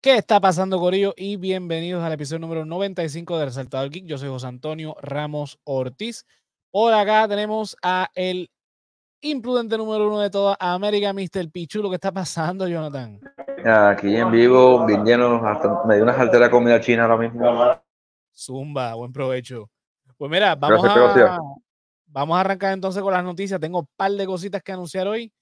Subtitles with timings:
[0.00, 1.12] ¿Qué está pasando, Corillo?
[1.16, 4.06] Y bienvenidos al episodio número 95 de Resaltador Geek.
[4.06, 6.24] Yo soy José Antonio Ramos Ortiz.
[6.70, 8.48] Por acá tenemos a el
[9.20, 11.50] imprudente número uno de toda América, Mr.
[11.50, 11.82] Pichu.
[11.88, 13.18] ¿Qué está pasando, Jonathan?
[13.64, 15.42] Aquí en vivo, bien lleno,
[15.84, 17.82] me dio una saltera de comida china ahora mismo.
[18.32, 19.68] Zumba, buen provecho.
[20.16, 21.38] Pues mira, vamos a,
[22.06, 23.58] vamos a arrancar entonces con las noticias.
[23.58, 25.32] Tengo un par de cositas que anunciar hoy.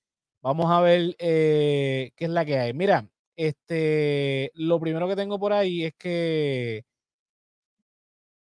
[0.40, 2.72] Vamos a ver eh, qué es la que hay.
[2.72, 6.84] Mira, este, lo primero que tengo por ahí es que,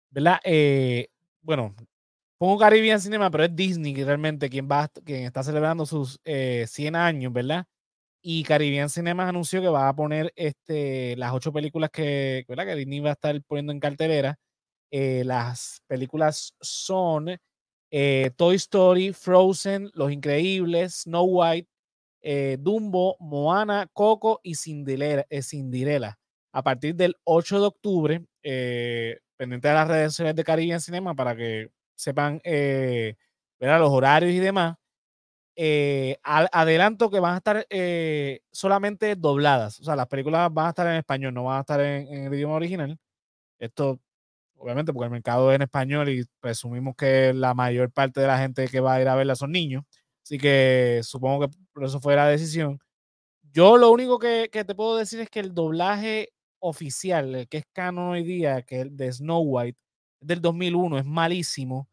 [0.09, 0.39] ¿verdad?
[0.43, 1.07] Eh,
[1.41, 1.75] bueno,
[2.37, 6.97] pongo Caribbean Cinema, pero es Disney realmente quien, va, quien está celebrando sus 100 eh,
[6.97, 7.65] años, ¿verdad?
[8.21, 12.65] Y Caribbean Cinema anunció que va a poner este, las ocho películas que, ¿verdad?
[12.67, 14.37] que Disney va a estar poniendo en cartelera.
[14.91, 17.37] Eh, las películas son
[18.37, 21.69] Toy Story, Frozen, Los Increíbles, Snow White,
[22.21, 25.41] eh, Dumbo, Moana, Coco y Cinderella, eh,
[26.53, 31.15] A partir del 8 de octubre, eh, pendiente de las redes sociales de Caribbean Cinema
[31.15, 33.15] para que sepan eh,
[33.59, 34.75] los horarios y demás.
[36.23, 37.65] adelanto que van a estar
[38.51, 39.79] solamente dobladas.
[39.79, 42.25] O sea, las películas van a estar en español, no van a estar en, en
[42.25, 42.97] el idioma original.
[43.59, 43.99] Esto,
[44.57, 48.39] obviamente, porque el mercado es en español y presumimos que la mayor parte de la
[48.39, 49.83] gente que va a ir a verla son niños.
[50.23, 52.79] Así que supongo que por eso fue la decisión.
[53.53, 57.65] Yo lo único que, te puedo decir es que el doblaje oficial, el que es
[57.73, 59.77] canon hoy día, que es el de Snow White,
[60.21, 61.89] del 2001, es malísimo.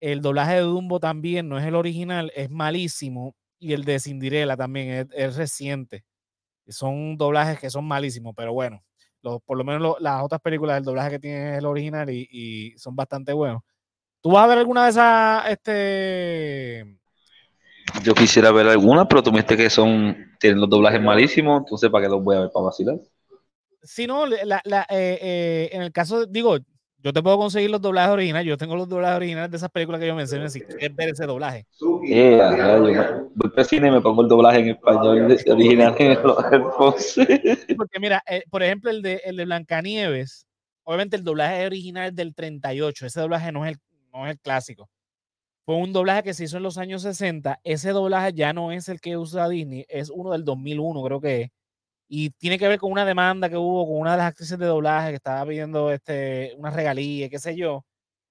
[0.00, 3.36] El doblaje de Dumbo también no es el original, es malísimo.
[3.60, 6.04] Y el de Cinderella también es, reciente.
[6.68, 8.82] Son doblajes que son malísimos, pero bueno,
[9.44, 12.78] por lo menos las otras películas, el doblaje que tiene es el original y, y,
[12.78, 13.62] son bastante buenos.
[14.22, 16.98] ¿Tú vas a ver alguna de esas este,
[18.02, 21.90] yo quisiera ver algunas, pero tú me dijiste que son, tienen los doblajes malísimos, entonces
[21.90, 22.96] ¿para qué los voy a ver para vacilar?
[23.82, 26.58] Si no, la, la, eh, eh, en el caso, digo,
[27.00, 30.00] yo te puedo conseguir los doblajes originales, yo tengo los doblajes originales de esas películas
[30.00, 31.64] que yo mencioné, si quieres ver ese doblaje.
[32.08, 32.40] Eh,
[33.34, 36.18] voy al cine y me pongo el doblaje en español original en
[37.76, 40.46] Porque mira, eh, por ejemplo, el de, el de Blancanieves,
[40.82, 43.78] obviamente el doblaje original es del 38, ese doblaje no es el,
[44.12, 44.88] no es el clásico
[45.68, 47.60] fue un doblaje que se hizo en los años 60.
[47.62, 51.42] Ese doblaje ya no es el que usa Disney, es uno del 2001, creo que
[51.42, 51.50] es.
[52.08, 54.64] Y tiene que ver con una demanda que hubo con una de las actrices de
[54.64, 57.84] doblaje que estaba pidiendo este, una regalía, qué sé yo.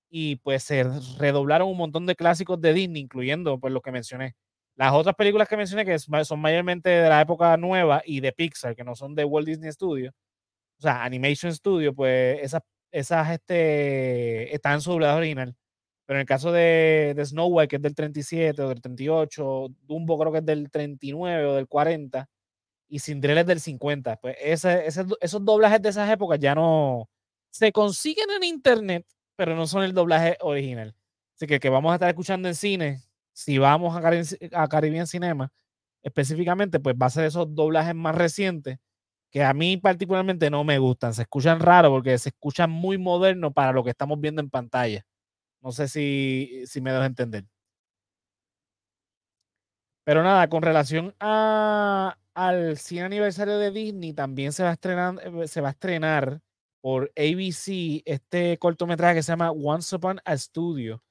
[0.09, 0.83] Y pues se
[1.19, 4.35] redoblaron un montón de clásicos de Disney, incluyendo pues los que mencioné.
[4.75, 8.75] Las otras películas que mencioné, que son mayormente de la época nueva y de Pixar,
[8.75, 10.13] que no son de Walt Disney Studios,
[10.79, 15.55] o sea, Animation Studio, pues esas, esas este, están en su doblaje original.
[16.07, 19.67] Pero en el caso de, de Snow White, que es del 37 o del 38,
[19.83, 22.27] Dumbo creo que es del 39 o del 40,
[22.89, 24.15] y Cinderella es del 50.
[24.17, 27.09] Pues ese, esos doblajes de esas épocas ya no
[27.51, 30.95] se consiguen en internet, pero no son el doblaje original.
[31.35, 33.01] Así que que vamos a estar escuchando en cine,
[33.33, 35.51] si vamos a, a Caribbean Cinema,
[36.03, 38.79] específicamente, pues va a ser esos doblajes más recientes
[39.31, 41.13] que a mí particularmente no me gustan.
[41.13, 45.05] Se escuchan raro porque se escuchan muy modernos para lo que estamos viendo en pantalla.
[45.61, 47.45] No sé si, si me dejo entender.
[50.07, 55.19] Pero nada, con relación a, al 100 aniversario de Disney, también se va a estrenar,
[55.21, 56.39] eh, se va a estrenar
[56.79, 61.03] por ABC este cortometraje que se llama Once Upon a Studio.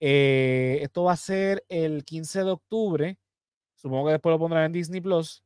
[0.00, 3.18] Eh, esto va a ser el 15 de octubre.
[3.76, 5.42] Supongo que después lo pondrán en Disney Plus.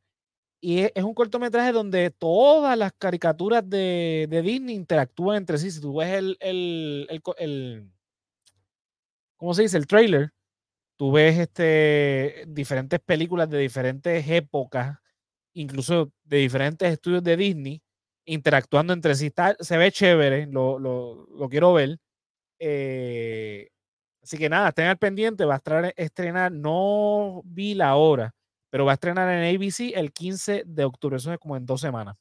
[0.61, 5.71] Y es, un cortometraje donde todas las caricaturas de, Disney interactúan entre sí.
[5.71, 7.93] Si tú ves el, el
[9.37, 9.77] ¿cómo se dice?
[9.77, 10.33] El trailer,
[10.97, 14.99] tú ves este, diferentes películas de diferentes épocas,
[15.55, 17.83] incluso de diferentes estudios de Disney,
[18.27, 19.33] interactuando entre sí.
[19.61, 21.99] se ve chévere, lo, lo, quiero ver.
[22.59, 23.69] Eh,
[24.23, 28.35] así que nada, estén al pendiente, va a estrenar, no vi la hora,
[28.71, 31.81] pero va a estrenar en ABC el 15 de octubre, eso es como en dos
[31.81, 32.17] semanas.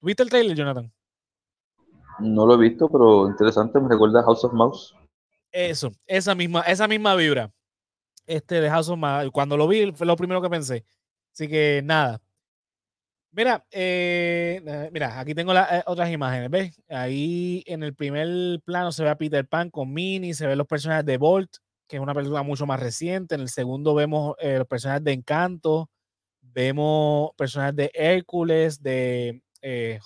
[0.00, 0.92] ¿Viste el trailer, Jonathan?
[2.18, 4.94] No lo he visto, pero interesante, me recuerda House of Mouse.
[5.52, 7.52] Eso, esa misma, esa misma vibra.
[8.26, 8.98] Este de House of
[9.32, 10.84] Cuando lo vi, fue lo primero que pensé.
[11.32, 12.20] Así que nada.
[13.34, 16.82] Mira, eh, eh, mira, aquí tengo las eh, otras imágenes, ¿ves?
[16.90, 20.66] Ahí en el primer plano se ve a Peter Pan con Minnie, se ven los
[20.66, 21.50] personajes de Bolt,
[21.88, 23.34] que es una película mucho más reciente.
[23.34, 25.90] En el segundo vemos los personajes de Encanto,
[26.42, 29.42] vemos personajes de Hércules, de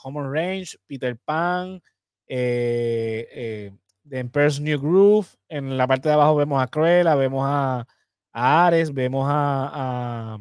[0.04, 1.82] Home Range, Peter Pan,
[2.28, 3.72] eh,
[4.06, 5.26] de Emperor's New Groove.
[5.48, 7.86] En la parte de abajo vemos a Cruella, vemos a,
[8.32, 10.38] Ares, vemos a, a...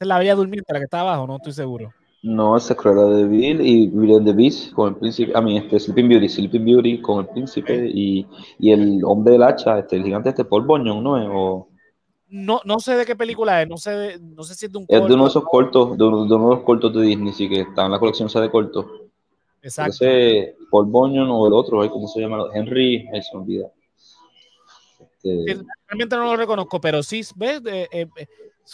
[0.00, 1.94] es la Bella Durmiente, la que está abajo, no estoy seguro.
[2.22, 5.56] No, esa es Cruella de Vil y and the Beast con el príncipe, a mí
[5.56, 8.26] este Sleeping Beauty, Sleeping Beauty con el príncipe y,
[8.58, 11.28] y el hombre del hacha, este, el gigante este Paul Bunyan, ¿no es?
[11.32, 11.68] O,
[12.28, 14.78] No, no sé de qué película es, no sé, de- no sé si es de
[14.78, 17.02] un es de uno de esos cortos, de uno de, uno de los cortos de
[17.02, 18.84] Disney, sí, que está en la colección esa de cortos.
[19.62, 19.92] Exacto.
[20.04, 22.44] Ese Paul Bunyan o el otro, ¿cómo se llama?
[22.54, 23.70] Henry, ay, se olvida.
[25.22, 27.60] Este, Realmente no lo reconozco, pero sí, ¿ves?
[27.66, 28.06] Eh, eh,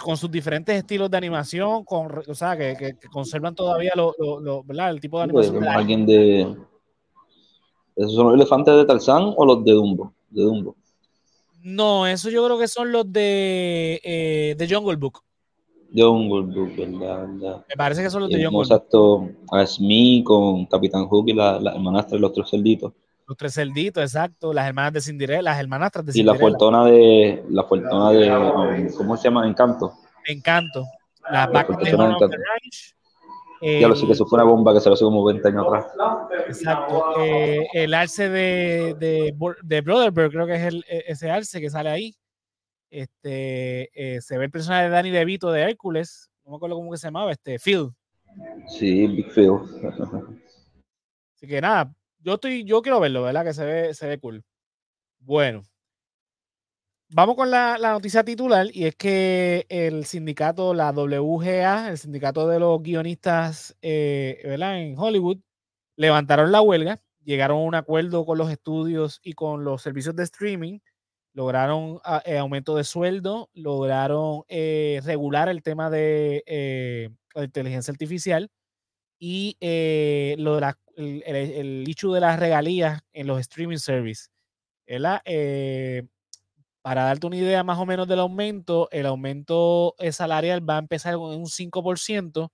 [0.03, 4.15] con sus diferentes estilos de animación, con, o sea, que, que- que conservan todavía lo,
[4.19, 4.91] lo- lo- ¿verdad?
[4.91, 5.75] el tipo de pues, animación.
[5.77, 6.57] alguien de...
[7.97, 10.13] ¿Esos son los elefantes de Tarzán o los de Dumbo?
[10.31, 10.75] De Dumbo.
[11.63, 15.21] No, eso yo creo que son los de, eh, de Jungle Book.
[15.95, 17.27] Jungle ¿verdad?
[17.29, 17.65] ¿verdad?
[17.69, 21.61] Me parece que son los de Jungle exacto a Smee con Capitán Hook y la,
[21.61, 22.93] la hermanastra de los tres cerditos.
[23.27, 24.53] Los tres cerditos, exacto.
[24.53, 26.59] Las hermanas de Cinderella, las hermanastras de Y la Cinderella.
[26.59, 29.47] fortuna de, la fortuna de, ¿cómo se llama?
[29.49, 29.93] Encanto.
[30.27, 30.85] Encanto.
[31.31, 32.29] Las La vacas de Encanto.
[33.63, 35.49] Ya lo sé el- que eso fue una bomba que se lo hace como 20
[35.49, 35.87] años atrás.
[36.49, 37.19] Exacto.
[37.21, 41.71] eh, el arce de, de, de Brotherberg, creo que es el, e- ese arce que
[41.71, 42.15] sale ahí.
[42.95, 46.31] Este, eh, se ve el personaje de Danny DeVito de Hércules.
[46.45, 47.91] No me acuerdo cómo que se llamaba, este, Phil.
[48.69, 49.59] Sí, Big Phil.
[51.35, 53.45] Así que nada, yo estoy, yo quiero verlo, ¿verdad?
[53.45, 54.45] Que se ve, se ve cool.
[55.19, 55.65] Bueno.
[57.09, 62.47] Vamos con la, la noticia titular y es que el sindicato, la WGA, el sindicato
[62.47, 64.81] de los guionistas eh, ¿verdad?
[64.81, 65.39] en Hollywood,
[65.97, 70.23] levantaron la huelga, llegaron a un acuerdo con los estudios y con los servicios de
[70.23, 70.79] streaming,
[71.35, 77.93] lograron ah, eh, aumento de sueldo, lograron eh, regular el tema de eh, la inteligencia
[77.93, 78.51] artificial
[79.19, 83.79] y eh, lo de la- el, el, el issue de las regalías en los streaming
[83.79, 84.29] service.
[84.89, 85.23] ¿verdad?
[85.27, 86.05] Eh,
[86.83, 91.15] para darte una idea más o menos del aumento, el aumento salarial va a empezar
[91.15, 92.53] con un 5%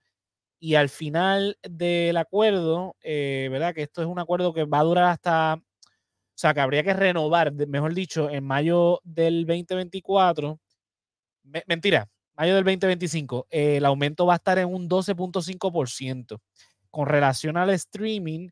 [0.61, 3.75] y al final del acuerdo, eh, ¿verdad?
[3.75, 5.63] Que esto es un acuerdo que va a durar hasta,
[6.41, 10.59] sea, que habría que renovar, mejor dicho, en mayo del 2024.
[11.45, 16.41] Me- mentira, mayo del 2025, eh, el aumento va a estar en un 12.5%.
[16.91, 18.49] Con relación al streaming,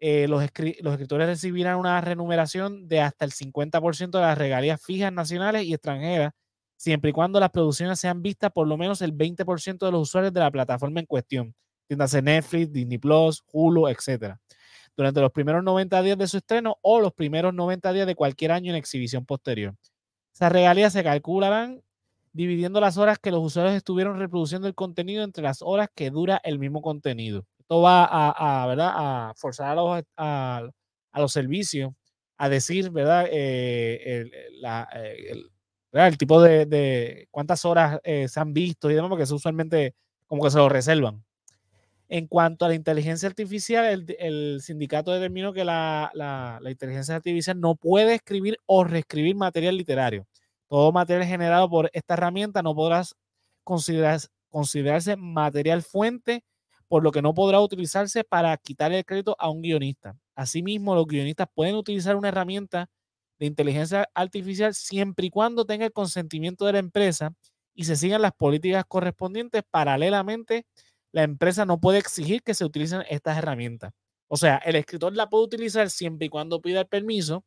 [0.00, 4.80] eh, los, escri- los escritores recibirán una remuneración de hasta el 50% de las regalías
[4.82, 6.32] fijas nacionales y extranjeras,
[6.76, 10.32] siempre y cuando las producciones sean vistas por lo menos el 20% de los usuarios
[10.32, 11.54] de la plataforma en cuestión,
[11.88, 14.38] tiendas Netflix, Disney Plus, Hulu, etc.
[14.98, 18.52] Durante los primeros 90 días de su estreno o los primeros 90 días de cualquier
[18.52, 19.76] año en exhibición posterior.
[20.34, 21.82] Esas regalías se calcularán
[22.32, 26.40] dividiendo las horas que los usuarios estuvieron reproduciendo el contenido entre las horas que dura
[26.44, 27.46] el mismo contenido.
[27.60, 28.92] Esto va a, a, ¿verdad?
[28.96, 30.68] a forzar a los, a,
[31.12, 31.92] a los servicios
[32.36, 33.26] a decir, ¿verdad?
[33.30, 35.50] Eh, el, la, eh, el,
[35.92, 36.18] ¿verdad?
[36.18, 39.94] tipo de, de cuántas horas eh, se han visto y demás, porque eso usualmente
[40.26, 41.24] como que se lo reservan.
[42.10, 48.14] En cuanto a la inteligencia artificial, el, sindicato determinó que la, inteligencia artificial no puede
[48.14, 50.26] escribir o reescribir material literario.
[50.68, 53.02] Todo material generado por esta herramienta no podrá
[53.62, 56.44] considerar, considerarse material fuente,
[56.88, 60.16] por lo que no podrá utilizarse para quitar el crédito a un guionista.
[60.34, 62.88] Asimismo, los guionistas pueden utilizar una herramienta
[63.38, 67.32] de inteligencia artificial siempre y cuando tenga el consentimiento de la empresa
[67.74, 69.62] y se sigan las políticas correspondientes.
[69.70, 70.66] Paralelamente,
[71.12, 73.92] la empresa no puede exigir que se utilicen estas herramientas.
[74.28, 77.44] O sea, el escritor la puede utilizar siempre y cuando pida el permiso,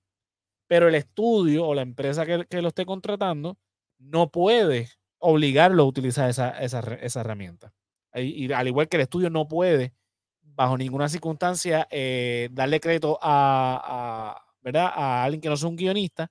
[0.68, 3.58] pero el estudio o la empresa que, que lo esté contratando
[4.00, 4.90] no puede
[5.20, 7.74] obligarlo a utilizar esa, esa, esa herramienta.
[8.16, 9.94] Y, al igual que el estudio no puede,
[10.42, 14.92] bajo ninguna circunstancia, eh, darle crédito a, a, ¿verdad?
[14.94, 16.30] a alguien que no sea un guionista,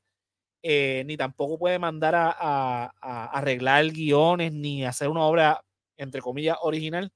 [0.62, 5.62] eh, ni tampoco puede mandar a, a, a, arreglar guiones, ni hacer una obra,
[5.96, 7.12] entre comillas, original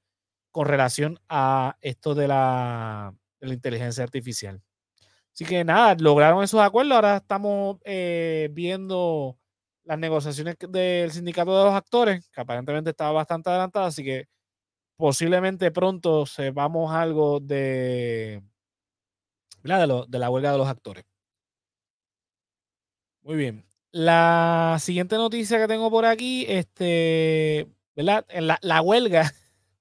[0.55, 4.61] con relación a esto de la, de la inteligencia artificial.
[5.33, 6.95] Así que nada, lograron esos acuerdos.
[6.95, 9.37] Ahora estamos eh, viendo
[9.83, 14.29] las negociaciones del sindicato de los actores, que aparentemente estaba bastante adelantada, así que
[14.95, 18.41] posiblemente pronto sepamos algo de,
[19.63, 21.03] la huelga de los actores.
[23.23, 23.65] Muy bien.
[23.91, 28.25] La siguiente noticia que tengo por aquí, este, ¿verdad?
[28.61, 29.33] La huelga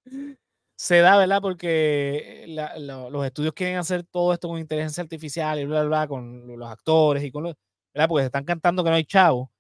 [0.85, 1.41] se da, ¿verdad?
[1.41, 6.09] Porque la, los estudios quieren hacer todo esto con inteligencia artificial y bla, bla, bla,
[6.09, 7.55] con los actores y con los,
[7.95, 8.07] ¿verdad?
[8.07, 9.51] Porque se están cantando que no hay chavo.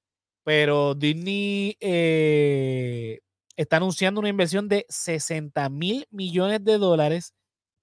[0.45, 3.21] Pero Disney eh,
[3.57, 7.33] está anunciando una inversión de 60 mil millones de dólares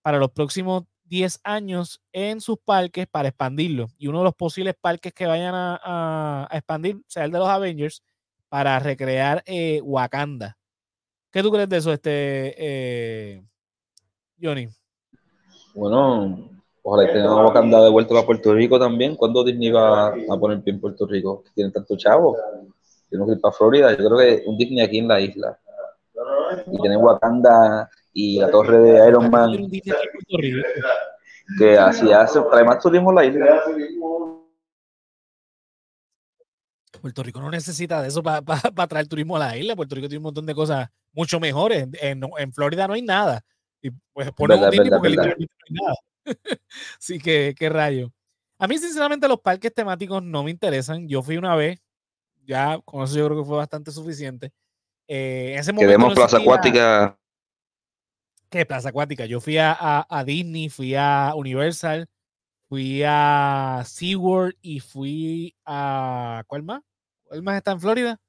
[0.04, 3.88] para los próximos 10 años en sus parques para expandirlo.
[3.98, 8.04] Y uno de los posibles parques que vayan a, expandir sea el de los Avengers
[8.50, 10.61] para recrear eh, Wakanda.
[11.32, 13.42] ¿Qué tú crees de eso, este, eh,
[14.42, 14.68] Johnny.
[15.74, 16.50] Bueno,
[16.82, 19.16] ojalá que tengan Wakanda de vuelta a Puerto Rico también.
[19.16, 21.44] ¿Cuándo Disney va a poner pie en Puerto Rico?
[21.56, 22.36] Tienen tanto chavo.
[23.10, 23.92] Tienen que ir para Florida.
[23.92, 25.58] Yo creo que un Disney aquí en la isla.
[26.68, 29.70] Y tienen Wakanda y la torre de Iron Man.
[31.58, 33.64] Que así hace, trae más turismo en la isla.
[37.02, 38.42] Puerto Rico no necesita de eso para
[38.88, 39.76] traer turismo a la isla.
[39.76, 41.88] Puerto Rico tiene un montón de cosas mucho mejores.
[42.02, 43.44] En, en Florida no hay nada.
[43.82, 45.96] Y pues pone un Disney porque literalmente no hay nada.
[47.00, 48.14] Así que, qué rayo.
[48.60, 51.08] A mí, sinceramente, los parques temáticos no me interesan.
[51.08, 51.80] Yo fui una vez,
[52.46, 54.54] ya con eso yo creo que fue bastante suficiente.
[55.08, 57.18] Eh, ese Queremos Plaza Acuática.
[58.50, 59.26] ¿Qué Plaza Acuática?
[59.26, 62.08] Yo fui a, a, Disney, fui a Universal,
[62.70, 66.44] fui a SeaWorld y fui a.
[66.48, 66.82] ¿Cuál más?
[67.32, 68.20] ¿Cuál más está en Florida?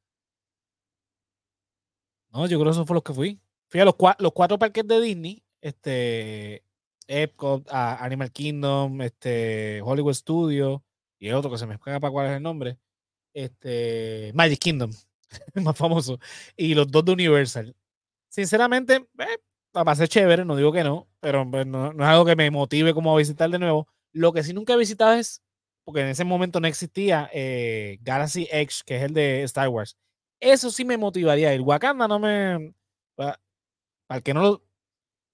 [2.31, 3.41] No, yo creo que esos fueron los que fui.
[3.69, 5.43] Fui a los, cuatro parques de Disney.
[5.61, 6.65] Este.
[7.09, 10.85] Epcot, Animal Kingdom, este, Hollywood Studio
[11.19, 12.79] y otro que se me escapa cuál es el nombre.
[13.35, 14.93] Este, Magic Kingdom,
[15.55, 16.21] el más famoso.
[16.57, 17.75] Y los dos de Universal.
[18.29, 19.39] Sinceramente, eh,
[19.77, 22.49] va a ser chévere, no digo que no, pero pues, no, es algo que me
[22.53, 23.89] motive como a visitar de nuevo.
[24.13, 25.43] Lo que sí nunca he visitado es,
[25.85, 29.97] porque en ese momento no existía eh, Galaxy Edge, que es el de Star Wars.
[30.41, 31.53] Eso sí me motivaría.
[31.53, 32.75] El Wakanda no me.
[33.15, 33.41] Para,
[34.11, 34.65] el que no lo.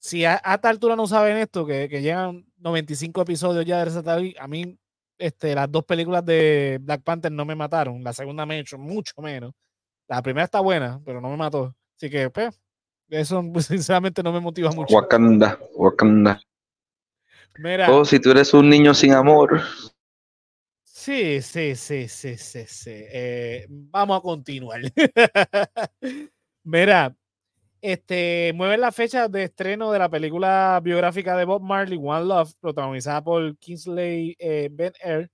[0.00, 4.35] Si a, esta altura no saben esto, que, que llegan 95 episodios ya de Resetable,
[4.38, 4.78] a mí
[5.19, 8.02] este, las dos películas de Black Panther no me mataron.
[8.02, 9.52] La segunda me ha hecho mucho menos.
[10.07, 11.75] La primera está buena, pero no me mató.
[11.97, 12.59] Así que, pues,
[13.09, 14.95] eso sinceramente no me motiva mucho.
[14.95, 16.40] Wakanda, Wakanda.
[17.59, 17.90] Mira.
[17.90, 19.61] Oh, si tú eres un niño sin amor.
[21.00, 22.90] Sí, sí, sí, sí, sí, sí.
[22.90, 24.81] Eh, vamos a continuar.
[26.64, 27.17] Mira,
[27.81, 32.52] este, mueven la fecha de estreno de la película biográfica de Bob Marley, One Love,
[32.61, 35.31] protagonizada por Kingsley eh, Ben Air.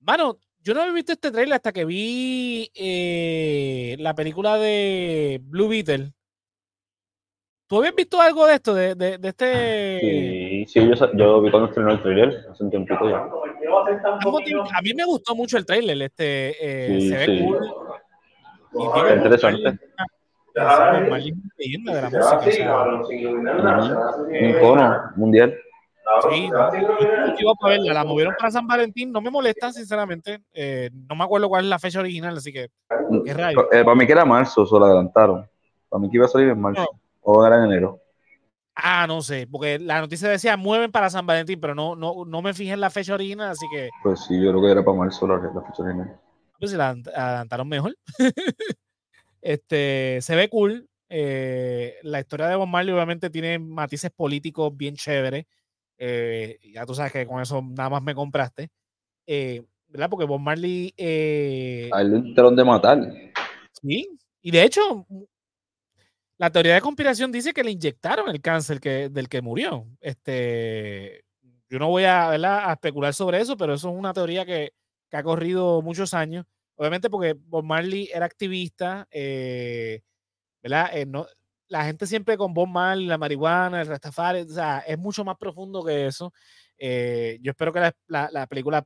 [0.00, 5.68] Mano, yo no había visto este trailer hasta que vi eh, la película de Blue
[5.68, 6.12] Beetle.
[7.66, 8.74] ¿Tú habías visto algo de esto?
[8.74, 10.00] De, de, este.
[10.00, 13.18] Sí, sí, yo, yo vi cuando estrenó el trailer hace un tiempito ya.
[13.18, 16.00] A mí me gustó mucho el trailer.
[16.02, 17.48] Este, eh, se ve
[18.72, 19.16] cool.
[19.16, 19.78] interesante
[21.56, 22.84] leyenda de la música.
[24.18, 25.54] un icono mundial.
[26.30, 27.94] Sí, no, para verla.
[27.94, 29.10] La movieron para San Valentín.
[29.10, 30.42] No me molesta, sinceramente.
[30.52, 32.68] Eh, no me acuerdo cuál es la fecha original, así que.
[33.24, 33.30] ¿qué
[33.72, 35.48] eh, para mí que era marzo, se lo adelantaron.
[35.88, 36.88] Para mí que iba a salir en marzo.
[37.22, 38.00] O era en enero.
[38.76, 42.42] Ah, no sé, porque la noticia decía mueven para San Valentín, pero no, no, no
[42.42, 43.88] me fijé en la fecha original, así que.
[44.02, 46.20] Pues sí, yo creo que era para marzo la, la fecha original.
[46.58, 47.96] Pues si la adelantaron mejor.
[49.44, 50.88] Este, se ve cool.
[51.10, 55.44] Eh, la historia de Bob Marley obviamente tiene matices políticos bien chéveres.
[55.98, 58.70] Eh, ya tú sabes que con eso nada más me compraste.
[59.26, 60.08] Eh, ¿Verdad?
[60.08, 60.94] Porque Bob Marley...
[60.96, 62.98] Eh, Ahí lo de matar.
[63.82, 64.08] Sí.
[64.40, 65.06] Y de hecho,
[66.38, 69.86] la teoría de conspiración dice que le inyectaron el cáncer que, del que murió.
[70.00, 71.24] Este,
[71.68, 74.72] yo no voy a, a especular sobre eso, pero eso es una teoría que,
[75.10, 76.44] que ha corrido muchos años.
[76.76, 80.02] Obviamente porque Bob Marley era activista, eh,
[80.62, 80.90] ¿verdad?
[80.96, 81.26] Eh, no,
[81.68, 85.36] la gente siempre con Bob Marley, la marihuana, el Rastafari, o sea, es mucho más
[85.36, 86.32] profundo que eso.
[86.78, 88.84] Eh, yo espero que la, la, película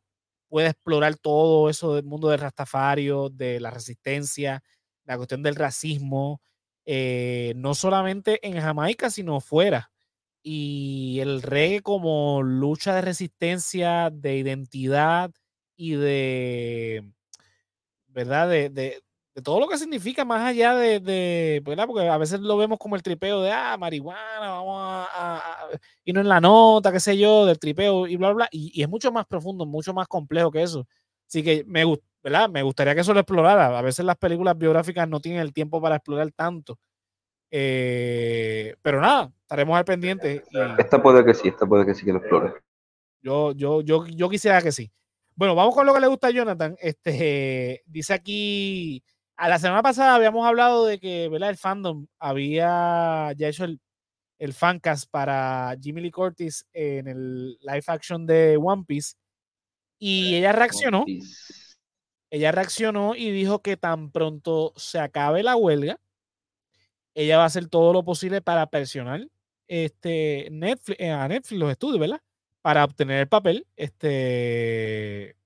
[0.49, 4.63] pueda explorar todo eso del mundo del Rastafario, de la resistencia,
[5.05, 6.43] la cuestión del racismo,
[7.57, 9.91] no solamente en Jamaica, sino fuera.
[10.43, 15.31] Y el reggae como lucha de resistencia, de identidad
[15.77, 17.13] y de
[18.09, 18.49] ¿verdad?
[18.49, 19.03] De, de,
[19.43, 21.87] todo lo que significa más allá de, de, ¿verdad?
[21.87, 25.69] Porque a veces lo vemos como el tripeo de, ah, marihuana, vamos a, a,
[26.07, 28.89] no en la nota, qué sé yo, del tripeo y bla, bla, y, y, es
[28.89, 30.87] mucho más profundo, mucho más complejo que eso.
[31.29, 31.85] Así que me,
[32.23, 32.49] ¿verdad?
[32.49, 33.79] me gustaría que eso lo explorara.
[33.79, 36.79] A veces las películas biográficas no tienen el tiempo para explorar tanto.
[37.51, 40.43] Eh, pero nada, estaremos al pendiente.
[40.79, 42.55] esta puede que sí, esta puede que sí que lo explore.
[43.21, 44.91] Yo, yo, yo, yo quisiera que sí.
[45.35, 46.77] Bueno, vamos con lo que le gusta a Jonathan.
[46.81, 49.03] Este, dice aquí,
[49.37, 51.51] a la semana pasada habíamos hablado de que ¿verdad?
[51.51, 53.81] el fandom había ya hecho el,
[54.39, 59.15] el fancast para Jimmy Lee Curtis en el live action de One Piece.
[59.99, 61.05] Y ella reaccionó.
[62.31, 65.99] Ella reaccionó y dijo que tan pronto se acabe la huelga,
[67.15, 69.27] ella va a hacer todo lo posible para presionar
[69.67, 72.21] este Netflix, eh, a Netflix los estudios, ¿verdad?
[72.69, 73.67] para obtener el papel.
[73.77, 75.37] Este,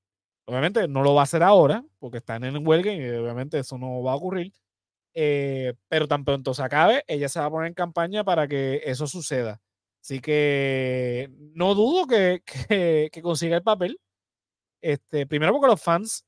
[0.45, 4.03] obviamente no lo va a hacer ahora, porque están en huelga y obviamente eso no
[4.03, 4.53] va a ocurrir.
[5.15, 8.83] Eh, pero tan pronto se acabe, ella se va a poner en campaña para que
[8.85, 9.61] eso suceda.
[10.01, 12.43] Así que no dudo que,
[13.13, 14.01] que, consiga el papel.
[14.83, 16.25] Este, primero porque los fans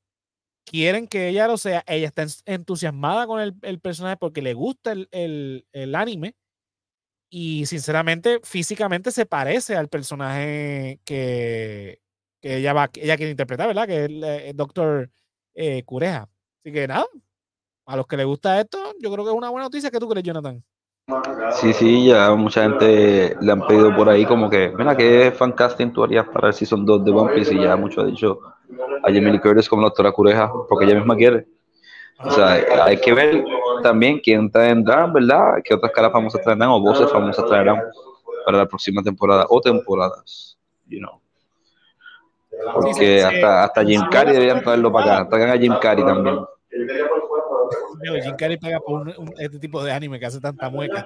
[0.65, 1.85] quieren que ella lo sea.
[1.87, 6.37] Ella está entusiasmada con el, personaje porque le gusta el, el, anime.
[7.31, 12.01] Y sinceramente, físicamente se parece al personaje que,
[12.41, 13.87] que ella, va, ella quiere interpretar, ¿verdad?
[13.89, 15.11] Que es el, Doctor
[15.55, 16.31] eh, Cureja.
[16.65, 17.07] Así que nada,
[17.87, 19.91] a los que les gusta esto, yo creo que es una buena noticia.
[19.91, 20.65] ¿Qué tú crees, Jonathan?
[21.53, 25.93] Sí, sí, ya mucha gente le han pedido por ahí como que, mira, ¿qué fancasting
[25.93, 27.55] tú harías para el Season 2 de One Piece?
[27.55, 28.41] Y ya mucho ha dicho
[29.03, 31.47] a Jamie Curtis como la doctora Cureja, porque ella misma quiere.
[32.21, 32.53] O sea,
[32.85, 33.45] hay que ver
[33.83, 35.57] también quién traerán, ¿verdad?
[35.63, 37.83] ¿Qué otras caras famosas traerán o voces famosas traerán
[38.47, 41.21] para la próxima temporada o temporadas, you know.
[42.73, 46.39] Porque hasta, hasta Jim Carrey deberían traerlo para acá, traigan a Jim Carrey también.
[48.23, 51.05] Jim Carrey pega por este tipo de anime que hace tanta mueca.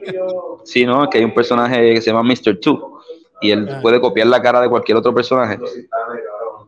[0.64, 2.58] Sí, no, que hay un personaje que se llama Mr.
[2.60, 3.00] Two
[3.40, 3.78] y él ah.
[3.82, 5.58] puede copiar la cara de cualquier otro personaje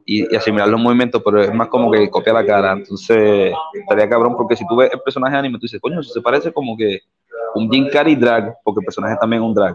[0.04, 2.72] y, asimilar los movimientos, pero es más como que copia la cara.
[2.72, 6.20] Entonces, estaría cabrón porque si tú ves el personaje de anime, tú dices, coño, se
[6.20, 7.00] parece como que
[7.54, 9.74] un Jim Carrey drag, porque el personaje también es un drag,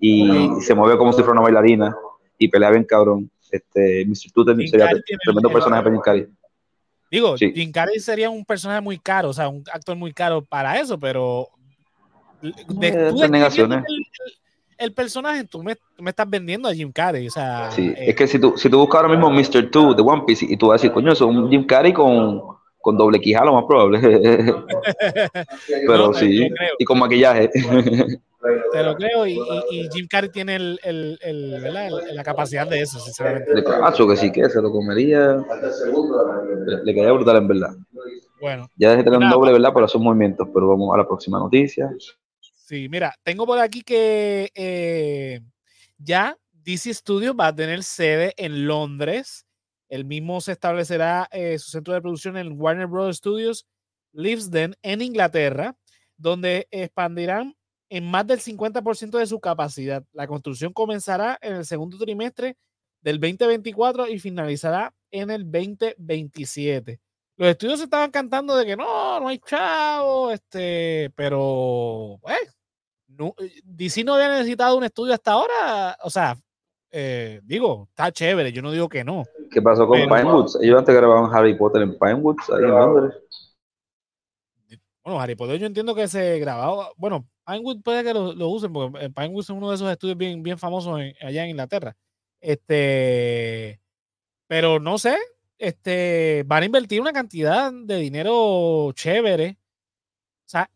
[0.00, 1.96] y, se mueve como si fuera una bailarina
[2.38, 3.30] y pelea bien cabrón.
[3.50, 4.32] Este, Mr.
[4.32, 4.90] Two sería
[5.24, 6.26] tremendo personaje para Jim Carrey.
[7.12, 10.80] Digo, Jim Carrey sería un personaje muy caro, o sea, un actor muy caro para
[10.80, 11.46] eso, pero
[12.40, 13.12] de, eh,
[14.78, 17.70] El, personaje, tú me, me, estás vendiendo a Jim Carrey, o sea...
[17.70, 19.70] Sí, eh, es que si tú, si tú buscas ahora mismo Mr.
[19.70, 21.92] Two de One Piece y tú vas a decir, coño, eso es un Jim Carrey
[21.92, 22.40] con,
[22.80, 24.00] con doble quijada, lo más probable.
[25.86, 27.50] pero sí, y con maquillaje.
[28.72, 29.38] Te lo creo, y,
[29.92, 33.54] Jim Carrey tiene el, el, el, la capacidad de eso, sinceramente.
[33.54, 35.36] De cacho que sí que se lo comería.
[36.66, 37.76] Le, le quedaría brutal en verdad.
[38.40, 38.68] Bueno.
[38.76, 39.72] Ya dejé tener un doble, ¿verdad?
[39.72, 41.88] Para esos movimientos, pero vamos a la próxima noticia.
[42.40, 45.40] Sí, mira, tengo por aquí que eh,
[45.98, 49.46] ya DC Studios va a tener sede en Londres.
[49.88, 53.18] El mismo se establecerá eh, su centro de producción en Warner Bros.
[53.18, 53.66] Studios,
[54.12, 55.76] Leavesden, en Inglaterra,
[56.16, 57.54] donde expandirán
[57.92, 60.02] en más del 50% de su capacidad.
[60.14, 62.56] La construcción comenzará en el segundo trimestre
[63.02, 66.98] del 2024 y finalizará en el 2027.
[67.36, 72.56] Los estudios se estaban cantando de que no, no hay chavo, este, pero pues,
[73.08, 75.98] no, eh, DC no había necesitado un estudio hasta ahora.
[76.02, 76.34] O sea,
[76.90, 79.24] eh, digo, está chévere, yo no digo que no.
[79.50, 80.58] ¿Qué pasó con Pinewoods?
[80.62, 83.14] Ellos antes grababan Harry Potter en Pinewoods, ahí en Londres.
[85.04, 89.10] Bueno, Harry Potter yo entiendo que se grababa, bueno, Pinewood puede que lo, usen, porque
[89.10, 91.96] Pinewood es uno de esos estudios bien, bien famosos allá en Inglaterra.
[92.40, 93.80] Este,
[94.46, 95.16] pero no sé,
[95.58, 99.58] este, van a invertir una cantidad de dinero chévere.
[100.46, 100.70] O sea,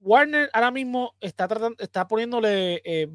[0.00, 3.08] Warner ahora mismo está tratando, está poniéndole eh,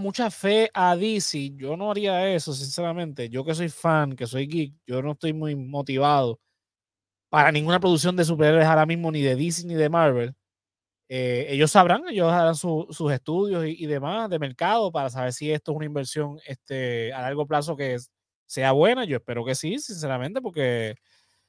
[0.00, 1.52] mucha fe a DC.
[1.56, 3.28] Yo no haría eso, sinceramente.
[3.28, 6.40] Yo que soy fan, que soy geek, yo no estoy muy motivado
[7.28, 10.34] para ninguna producción de superhéroes ahora mismo, ni de DC ni de Marvel.
[11.08, 15.72] Eh, ellos sabrán, ellos harán sus estudios y, demás de mercado para saber si esto
[15.72, 17.96] es una inversión este, a largo plazo que
[18.46, 19.04] sea buena.
[19.04, 20.96] Yo espero que sí, sinceramente, porque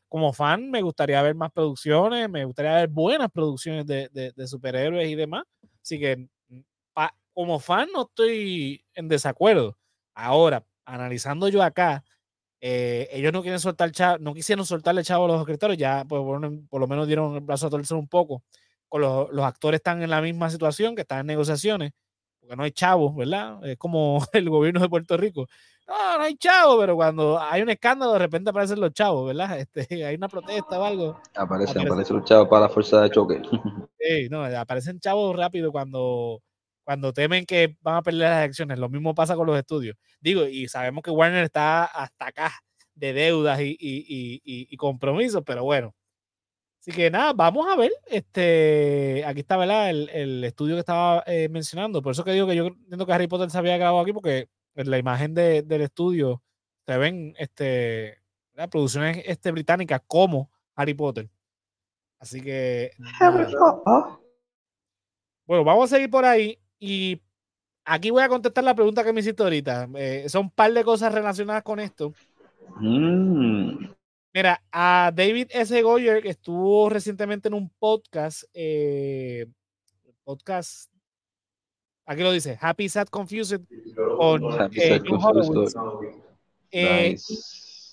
[0.09, 5.15] como fan me gustaría ver más producciones, me gustaría ver buenas producciones de, superhéroes y
[5.15, 5.43] demás.
[5.81, 6.17] Así que
[6.49, 6.61] mm,
[7.33, 9.77] como fan no estoy en desacuerdo.
[10.15, 12.03] Ahora, analizando yo acá,
[12.61, 16.21] eh, ellos no quieren soltar chavo, no quisieron soltarle chavo a los escritores, ya pues,
[16.69, 18.43] por, lo menos dieron el brazo a torcer un poco
[18.89, 21.91] con los, los, actores están en la misma situación, que están en negociaciones,
[22.39, 23.63] porque no hay chavos, ¿verdad?
[23.65, 25.47] Es como el gobierno de Puerto Rico.
[25.87, 29.57] No, no hay chavos, pero cuando hay un escándalo, de repente aparecen los chavos, ¿verdad?
[29.67, 31.21] Este, hay una protesta o algo.
[31.35, 33.41] Aparecen, aparecen, los chavos para la fuerza de choque.
[33.99, 36.41] Sí, no, aparecen chavos rápido cuando,
[36.83, 38.79] cuando temen que van a perder las elecciones.
[38.79, 39.97] Lo mismo pasa con los estudios.
[40.21, 42.53] Digo, y sabemos que Warner está hasta acá
[42.95, 45.93] de deudas y, y, y, y compromisos, pero bueno,
[46.87, 47.91] Así que nada, vamos a ver.
[48.05, 49.89] Este, aquí está, ¿verdad?
[49.89, 52.01] El, estudio que estaba eh, mencionando.
[52.01, 54.47] Por eso que digo que yo entiendo que Harry Potter se había grabado aquí, porque
[54.73, 56.41] en la imagen del estudio
[56.85, 58.21] se ven este,
[58.71, 61.29] producciones este, británicas como Harry Potter.
[62.19, 62.91] Así que.
[65.45, 66.57] Bueno, vamos a seguir por ahí.
[66.79, 67.21] Y
[67.83, 69.89] aquí voy a contestar la pregunta que me hiciste ahorita.
[69.95, 72.13] Eh, son un par de cosas relacionadas con esto.
[72.79, 73.96] Mm.
[74.37, 75.81] Mira, a David S.
[75.81, 79.47] Goyer, que estuvo recientemente en un podcast, eh,
[80.23, 80.91] podcast,
[82.05, 83.61] aquí lo dice, Happy, Sad, Confused,
[84.15, 84.43] con
[84.75, 85.01] eh,
[86.69, 87.17] eh,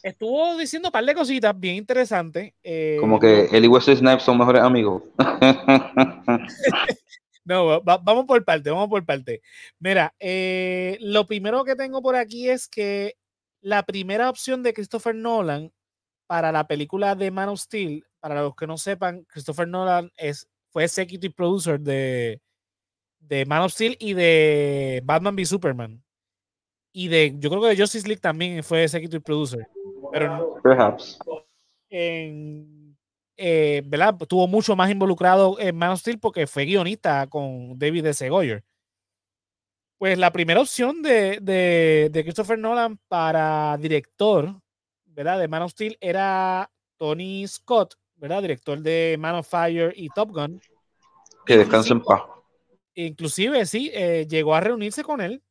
[0.03, 2.53] Estuvo diciendo un par de cositas bien interesantes.
[3.01, 5.03] Como que él y Wesley Snipes son mejores amigos.
[7.47, 9.43] No, vamos por parte, vamos por parte.
[9.79, 13.17] Mira, eh, lo primero que tengo por aquí es que
[13.61, 15.71] la primera opción de Christopher Nolan
[16.27, 20.49] para la película de Man of Steel, para los que no sepan, Christopher Nolan es,
[20.71, 22.41] fue executive producer de,
[23.21, 26.03] de Man of Steel y de Batman v Superman.
[26.93, 29.67] Y de, yo creo que de Justice League también fue executive producer.
[30.13, 31.19] Pero Perhaps.
[31.91, 32.97] En,
[33.37, 34.17] eh, ¿verdad?
[34.21, 38.29] Estuvo mucho más involucrado en Man of Steel porque fue guionista con David S.
[38.29, 38.65] Goyer.
[39.99, 44.55] Pues la primera opción de, de, de, Christopher Nolan para director,
[45.15, 45.39] ¿verdad?
[45.39, 48.43] De Man of Steel era Tony Scott, ¿verdad?
[48.43, 50.61] Director de Man of Fire y Top Gun.
[51.47, 52.23] Que descansen en paz.
[52.95, 55.43] Inclusive, sí, eh, llegó a reunirse con él.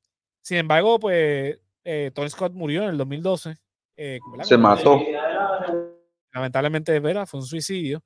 [0.42, 3.56] Sin embargo, pues eh, Tony Scott murió en el 2012.
[3.98, 5.02] Eh, Se mató.
[6.32, 7.28] Lamentablemente, ¿verdad?
[7.28, 8.04] Fue un suicidio.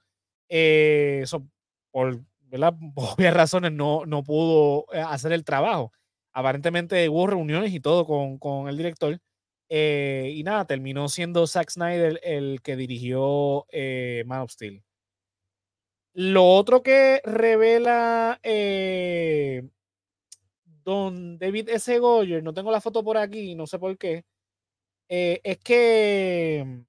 [0.48, 1.48] eso,
[1.92, 2.74] por, ¿verdad?
[2.96, 5.92] obvias razones, no, no pudo hacer el trabajo.
[6.34, 9.20] Aparentemente hubo reuniones y todo con, con el director.
[9.70, 13.66] Y nada, terminó siendo Zack Snyder el que dirigió
[14.26, 14.84] Man of Steel.
[16.20, 19.70] Lo otro que revela eh,
[20.84, 22.00] don David S.
[22.00, 24.26] Goyer, no tengo la foto por aquí, no sé por qué,
[25.10, 26.84] eh, es que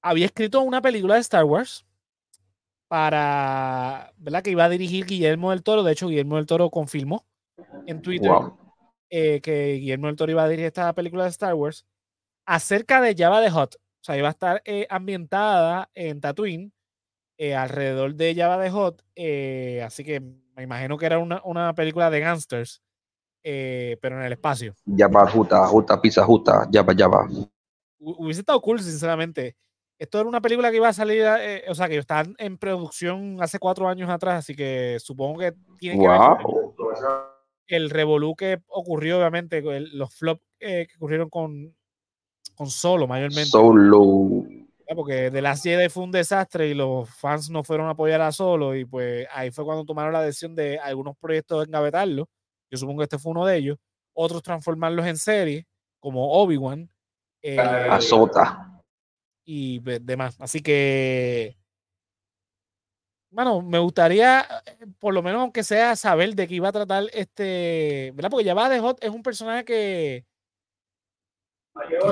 [0.00, 1.84] había escrito una película de Star Wars
[2.88, 4.42] para, ¿verdad?
[4.42, 5.82] Que iba a dirigir Guillermo del Toro.
[5.82, 7.26] De hecho, Guillermo del Toro confirmó
[7.84, 8.30] en Twitter
[9.10, 11.84] eh, que Guillermo del Toro iba a dirigir esta película de Star Wars
[12.46, 13.76] acerca de Java de Hot.
[13.76, 16.72] O sea, iba a estar ambientada en Tatooine
[17.42, 19.02] eh, alrededor de Java de Hot.
[19.16, 22.82] Eh, así que me imagino que era una, una película de gangsters,
[23.42, 24.74] eh, pero en el espacio.
[24.94, 27.26] Java, Juta, Juta, Pizza, Juta, Java, Java.
[27.98, 29.56] Hubiese estado cool, sinceramente.
[29.98, 31.24] Esto era una película que iba a salir,
[31.66, 35.98] o sea, que está en producción hace cuatro años atrás, así que supongo que tiene
[35.98, 36.20] que ver
[37.76, 41.74] el revolú que ocurrió, obviamente, los flops que ocurrieron con,
[42.54, 43.50] con Solo, mayormente.
[43.50, 44.44] Solo
[44.94, 48.32] porque The Last Jedi fue un desastre y los fans no fueron a apoyar a
[48.32, 52.26] Solo y pues ahí fue cuando tomaron la decisión de algunos proyectos engavetarlos.
[52.70, 53.78] Yo supongo que este fue uno de ellos.
[54.12, 55.66] Otros transformarlos en serie,
[56.00, 56.90] como Obi-Wan.
[57.42, 58.82] Eh, Azota.
[59.44, 60.36] Y demás.
[60.40, 61.56] Así que,
[63.30, 67.04] bueno, me gustaría, eh, por lo menos aunque sea, saber de qué iba a tratar
[67.12, 68.30] este, ¿verdad?
[68.30, 70.24] Porque Jabba de Hot es un personaje que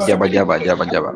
[0.07, 1.15] ya va, ya va, ya va, ya va.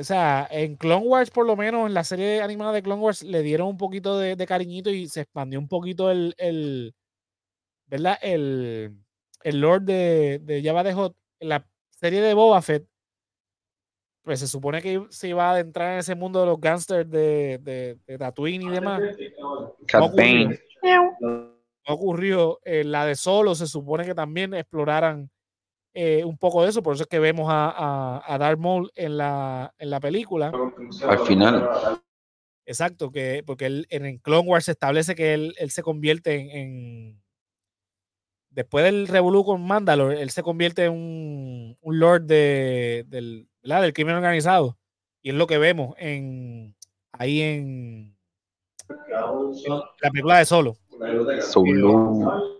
[0.00, 3.22] o sea, en Clone Wars, por lo menos, en la serie animada de Clone Wars,
[3.22, 6.94] le dieron un poquito de, cariñito y se expandió un poquito el, el
[7.86, 8.18] ¿verdad?
[8.22, 8.96] El,
[9.42, 11.16] el Lord de, de Java de Hot.
[11.40, 12.86] En la serie de Boba Fett,
[14.28, 17.56] pues se supone que se iba a adentrar en ese mundo de los gangsters de,
[17.62, 19.00] de, de Tatooine y demás.
[19.94, 20.50] No ocurrió.
[21.22, 21.54] No
[21.86, 22.60] ocurrió.
[22.62, 25.30] En la de Solo se supone que también exploraran
[25.94, 28.90] eh, un poco de eso, por eso es que vemos a, a, a Darth Maul
[28.96, 30.52] en la, en la película.
[31.08, 31.66] Al final.
[32.66, 37.18] Exacto, que porque él, en Clone Wars se establece que él, él se convierte en,
[38.58, 43.92] Después del revolú con Mandalore, él se convierte en un, un lord de, del, del
[43.92, 44.76] crimen organizado.
[45.22, 46.74] Y es lo que vemos en
[47.12, 48.16] ahí en,
[48.88, 50.76] la película de Solo.
[51.40, 52.52] Solo.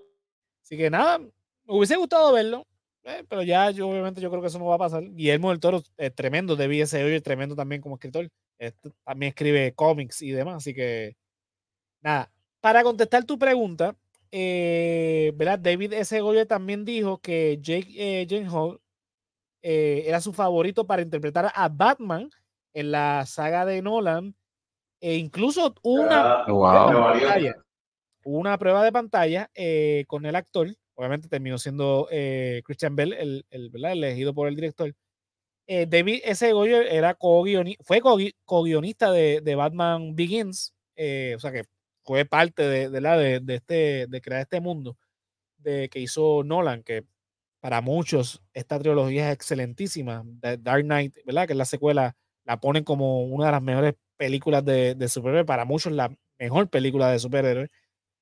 [0.62, 1.28] Así que nada, me
[1.66, 2.64] hubiese gustado verlo.
[3.02, 5.02] Eh, pero ya yo obviamente yo creo que eso no va a pasar.
[5.02, 8.28] Guillermo del Toro es tremendo, de ser es tremendo también como escritor.
[8.56, 11.16] Este, también escribe cómics y demás, así que
[12.00, 12.30] nada.
[12.60, 13.96] Para contestar tu pregunta,
[14.30, 15.58] eh, ¿verdad?
[15.58, 16.20] David S.
[16.20, 18.80] Goyer también dijo que Jake eh, Gyllenhaal
[19.62, 22.30] eh, era su favorito para interpretar a Batman
[22.74, 24.34] en la saga de Nolan.
[25.00, 27.54] E incluso una, ah,
[28.24, 29.48] una prueba de pantalla
[30.08, 34.92] con el actor obviamente terminó siendo eh, Christian Bell el, el, elegido por el director.
[35.68, 36.52] Eh, David S.
[36.52, 37.44] Goyer era co
[37.84, 41.64] fue co-guionista de, de, Batman Begins, eh, o sea que
[42.08, 44.96] fue parte de, de la, de, este, de crear este mundo
[45.58, 47.04] de, que hizo Nolan, que
[47.60, 50.24] para muchos esta trilogía es excelentísima.
[50.60, 51.46] Dark Knight, ¿verdad?
[51.46, 55.44] Que es la secuela, la ponen como una de las mejores películas de, de superhéroes,
[55.44, 57.68] para muchos la mejor película de superhéroes.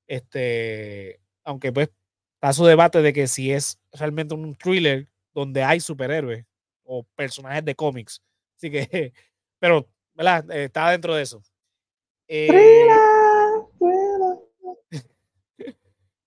[0.08, 1.88] Este, aunque pues
[2.34, 6.44] está su debate de que si es realmente un thriller donde hay superhéroes
[6.82, 8.20] o personajes de cómics.
[8.56, 9.12] Así que,
[9.60, 10.50] pero, ¿verdad?
[10.50, 11.40] Está dentro de eso.
[12.26, 12.88] Eh,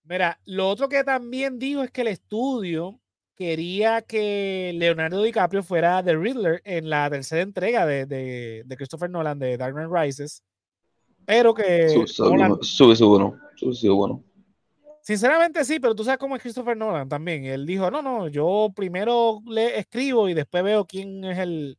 [0.09, 2.99] mira, lo otro que también digo es que el estudio
[3.35, 9.09] quería que Leonardo DiCaprio fuera The Riddler en la tercera entrega de, de, de Christopher
[9.09, 10.43] Nolan de Dark Knight Rises,
[11.25, 11.87] pero que...
[11.89, 12.29] Sube, sube,
[13.07, 14.23] bueno, sube, bueno.
[15.01, 17.45] Sinceramente sí, pero tú sabes cómo es Christopher Nolan también.
[17.45, 21.77] Él dijo, no, no, yo primero le escribo y después veo quién es el,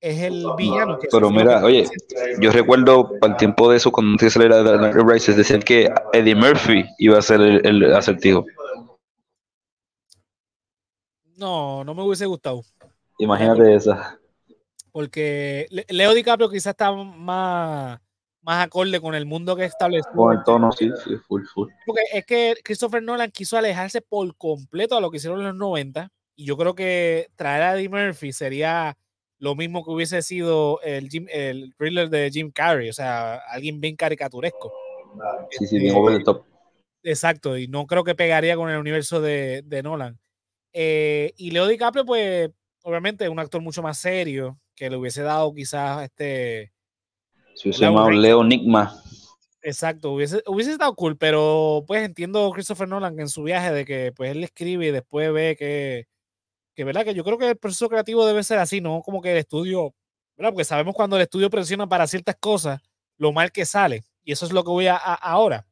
[0.00, 0.98] es el villano.
[1.10, 1.88] pero mira, oye,
[2.40, 6.34] yo recuerdo el tiempo de eso, cuando se era de Night Rises, decían que Eddie
[6.34, 8.44] Murphy iba a ser el, el acertijo.
[11.36, 12.62] No, no me hubiese gustado.
[13.18, 14.18] Imagínate esa.
[14.92, 18.00] Porque Leo DiCaprio quizás está más
[18.48, 20.10] más acorde con el mundo que estableció.
[20.12, 21.68] Con el tono, sí, sí, full, full.
[21.84, 25.56] Porque es que Christopher Nolan quiso alejarse por completo a lo que hicieron en los
[25.56, 28.96] 90 y yo creo que traer a Eddie Murphy sería
[29.38, 33.96] lo mismo que hubiese sido el, el thriller de Jim Carrey, o sea, alguien bien
[33.96, 34.72] caricaturesco.
[35.50, 36.44] Sí, sí, bien over the top.
[37.02, 40.18] Exacto, y no creo que pegaría con el universo de, de Nolan.
[40.72, 42.50] Eh, y Leo DiCaprio, pues,
[42.82, 46.72] obviamente, es un actor mucho más serio, que le hubiese dado quizás este
[47.54, 49.02] se hubiese llamado Leo Nigma.
[49.62, 54.12] Exacto, hubiese, hubiese estado cool, pero pues entiendo Christopher Nolan en su viaje de que
[54.14, 56.06] pues él escribe y después ve que,
[56.78, 59.32] que verdad que yo creo que el proceso creativo debe ser así, no como que
[59.32, 59.96] el estudio,
[60.36, 60.52] ¿verdad?
[60.52, 62.80] Porque sabemos cuando el estudio presiona para ciertas cosas,
[63.16, 64.04] lo mal que sale.
[64.22, 65.66] Y eso es lo que voy a, ahora.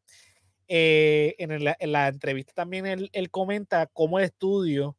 [0.67, 4.97] Eh, en, la entrevista también él, comenta cómo el estudio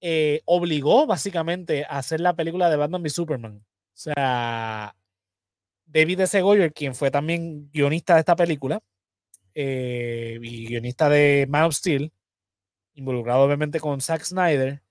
[0.00, 3.56] eh, obligó básicamente a hacer la película de Batman v Superman.
[3.58, 4.96] O sea,
[5.86, 6.40] David S.
[6.40, 8.80] Goyer, quien fue también guionista de esta película
[9.54, 12.12] eh, y guionista de Man of Steel,
[12.94, 14.82] involucrado obviamente con Zack Snyder,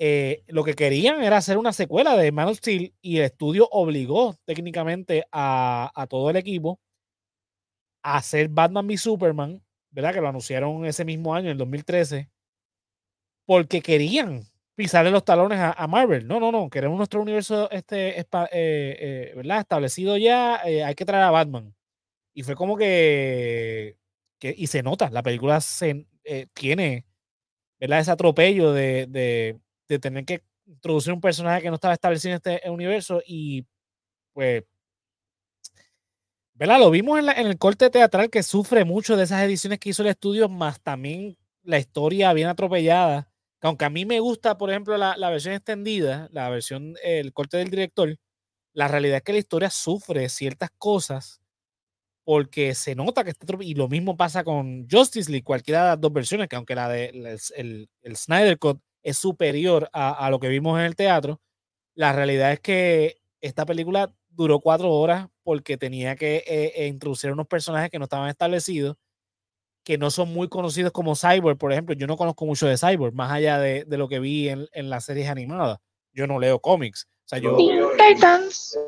[0.00, 3.68] eh, lo que querían era hacer una secuela de Man of Steel y el estudio
[3.72, 6.78] obligó técnicamente a, todo el equipo
[8.04, 10.14] a hacer Batman v Superman, ¿verdad?
[10.14, 12.30] Que lo anunciaron ese mismo año, en el 2013,
[13.44, 14.44] porque querían
[14.76, 16.28] pisarle los talones a, Marvel.
[16.28, 19.60] No, no, no, queremos nuestro universo este, eh, eh, ¿verdad?
[19.60, 21.74] establecido ya, hay que traer a Batman.
[22.34, 23.98] Y fue como que,
[24.38, 25.58] que y se nota, la película
[26.54, 27.06] tiene,
[27.80, 28.00] ¿verdad?
[28.00, 29.58] Ese atropello de,
[29.88, 33.66] de, tener que introducir un personaje que no estaba establecido en este universo y
[34.32, 34.64] pues,
[36.54, 36.78] ¿verdad?
[36.78, 39.90] Lo vimos en, la, en el corte teatral que sufre mucho de esas ediciones que
[39.90, 44.70] hizo el estudio, más también la historia bien atropellada aunque a mí me gusta, por
[44.70, 48.16] ejemplo, la, versión extendida, la versión, el corte del director,
[48.72, 51.40] la realidad es que la historia sufre ciertas cosas
[52.24, 56.00] porque se nota que está y lo mismo pasa con Justice League, cualquiera de las
[56.00, 57.06] dos versiones, que aunque la de
[57.56, 61.40] el, el, Snyder Cut es superior a, lo que vimos en el teatro,
[61.94, 67.32] la realidad es que esta película duró cuatro horas porque tenía que eh, eh, introducir
[67.32, 68.96] unos personajes que no estaban establecidos
[69.88, 71.94] que no son muy conocidos como Cyborg, por ejemplo.
[71.94, 75.06] Yo no conozco mucho de Cyborg, más allá de, lo que vi en, en, las
[75.06, 75.78] series animadas.
[76.12, 77.08] Yo no leo cómics.
[77.24, 77.56] O sea, yo.
[77.96, 78.78] Titans.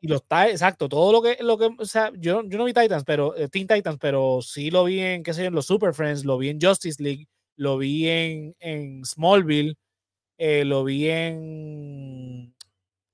[0.00, 3.04] Y los exacto, todo lo que, lo que, o sea, yo, yo no vi Titans,
[3.04, 5.94] pero eh, Teen Titans, pero sí lo vi en, qué sé yo, en los Super
[5.94, 7.28] Friends, lo vi en Justice League,
[7.58, 9.74] lo vi en, en Smallville,
[10.38, 12.54] eh, lo vi en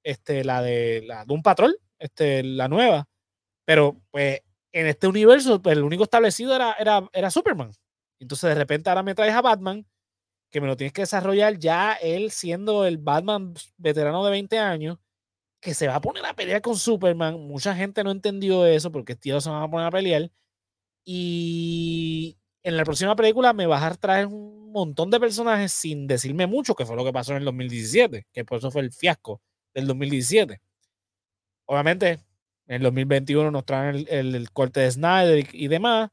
[0.05, 3.07] este, la de la un Patrol, este, la nueva.
[3.67, 4.41] Pero pues
[4.73, 7.73] en este universo, pues el único establecido era, era, era Superman.
[8.21, 9.87] Entonces de repente ahora me traes a Batman,
[10.53, 14.99] que me lo tienes que desarrollar ya él siendo el Batman veterano de 20 años,
[15.61, 17.41] que se va a poner a pelear con Superman.
[17.49, 20.31] Mucha gente no entendió eso porque tío se van a poner a pelear.
[21.07, 26.47] Y en la próxima película me vas a traer un montón de personajes sin decirme
[26.47, 29.43] mucho, que fue lo que pasó en el 2017, que por eso fue el fiasco
[29.75, 30.61] del 2017.
[31.67, 32.21] Obviamente,
[32.67, 36.11] en el 2021 nos traen el, corte de Snyder y, demás.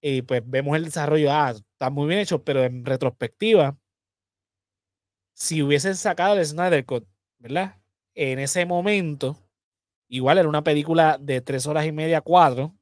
[0.00, 1.32] Y pues vemos el desarrollo.
[1.32, 3.78] Ah, está muy bien hecho, pero en retrospectiva,
[5.34, 7.06] si hubiesen sacado el Snyder Cut,
[7.38, 7.76] ¿verdad?
[8.14, 9.38] En ese momento,
[10.08, 12.74] igual era una película de tres horas y media, cuatro,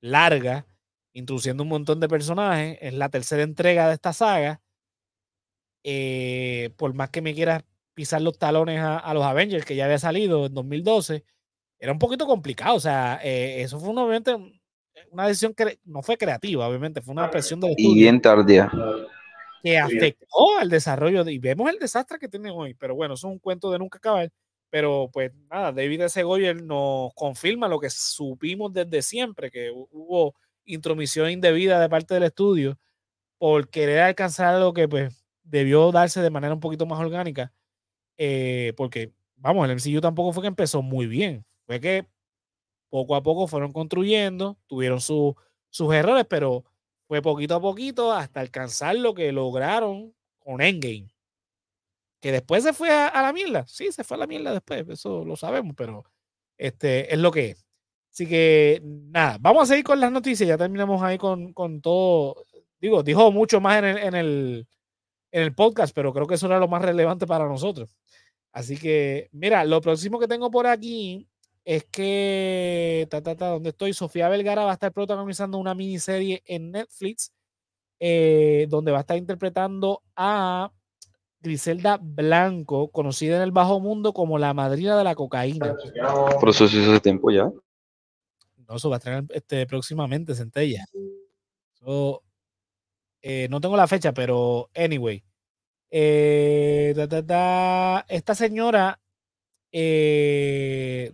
[0.00, 0.66] larga,
[1.14, 2.78] introduciendo un montón de personajes.
[2.80, 4.60] Es la tercera entrega de esta saga.
[5.82, 9.84] Eh, por más que me quieras pisar los talones a, a, los Avengers, que ya
[9.86, 11.24] había salido en 2012,
[11.78, 12.76] era un poquito complicado.
[12.76, 14.36] O sea, eh, eso fue obviamente
[15.10, 17.90] una decisión que no fue creativa, obviamente, fue una presión estudio.
[17.90, 18.70] Y bien tardía.
[19.62, 22.74] Que afectó al desarrollo y vemos el desastre que tiene hoy.
[22.74, 24.30] Pero bueno, eso es un cuento de nunca acabar.
[24.70, 26.22] Pero pues nada, David S.
[26.22, 32.24] Goyer nos confirma lo que supimos desde siempre, que hubo intromisión indebida de parte del
[32.24, 32.78] estudio
[33.38, 37.52] por querer alcanzar algo que pues debió darse de manera un poquito más orgánica.
[38.16, 41.44] Eh, porque, vamos, el MCU tampoco fue que empezó muy bien.
[41.66, 42.06] Fue que
[42.90, 45.34] poco a poco fueron construyendo, tuvieron sus
[45.92, 46.64] errores, pero
[47.08, 51.08] fue poquito a poquito hasta alcanzar lo que lograron con Endgame.
[52.20, 53.66] Que después se fue a, la mierda.
[53.66, 56.04] Sí, se fue a la mierda después, eso lo sabemos, pero
[56.56, 57.66] este es lo que es.
[58.14, 60.48] Así que nada, vamos a seguir con las noticias.
[60.48, 62.36] Ya terminamos ahí con, con todo
[62.84, 64.68] Digo, dijo mucho más en el, en el,
[65.32, 67.96] en el podcast, pero creo que eso era lo más relevante para nosotros.
[68.52, 71.26] Así que, mira, lo próximo que tengo por aquí
[71.64, 76.42] es que, ta, ta, ta, donde estoy, Sofía Vergara va a estar protagonizando una miniserie
[76.44, 77.32] en Netflix,
[78.00, 80.70] eh, donde va a estar interpretando a
[81.40, 85.74] Griselda Blanco, conocida en el bajo mundo como la madrina de la cocaína.
[86.38, 87.50] Por eso sí hace tiempo ya.
[88.68, 90.84] No, eso va a estrenar este, próximamente, Centella.
[91.74, 92.22] So,
[93.22, 95.22] eh, no tengo la fecha, pero anyway.
[95.90, 99.00] Eh, ta, ta, ta, esta señora
[99.72, 101.12] eh,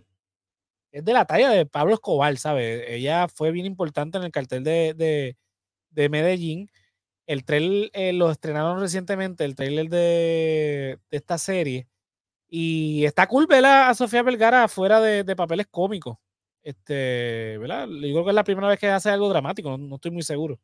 [0.91, 2.83] es de la talla de Pablo Escobar, ¿sabes?
[2.87, 5.37] Ella fue bien importante en el cartel de, de,
[5.91, 6.69] de Medellín.
[7.27, 11.87] El trailer lo estrenaron recientemente, el trailer de, de, esta serie.
[12.49, 16.17] Y está cool ver a Sofía Vergara fuera de, de, papeles cómicos.
[16.63, 17.87] Este, ¿verdad?
[17.87, 20.59] Yo creo que es la primera vez que hace algo dramático, no, estoy muy seguro.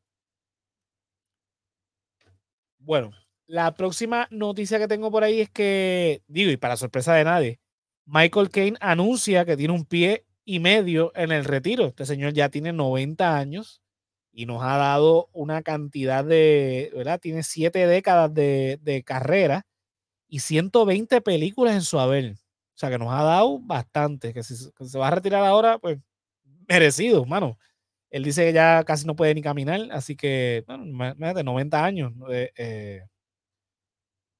[2.79, 3.11] Bueno,
[3.47, 7.59] la próxima noticia que tengo por ahí es que, digo, y para sorpresa de nadie,
[8.05, 11.87] Michael Caine anuncia que tiene un pie y medio en el retiro.
[11.87, 13.81] Este señor ya tiene 90 años
[14.31, 17.19] y nos ha dado una cantidad de, ¿verdad?
[17.19, 19.65] Tiene siete décadas de, de carrera
[20.29, 22.35] y 120 películas en su haber.
[22.77, 24.33] O sea que nos ha dado bastante.
[24.33, 25.97] Que si se va a retirar ahora, pues
[26.69, 27.57] merecido, mano.
[28.11, 32.13] Él dice que ya casi no puede ni caminar, así que, bueno, imagínate, 90 años.
[32.31, 33.01] Eh, eh,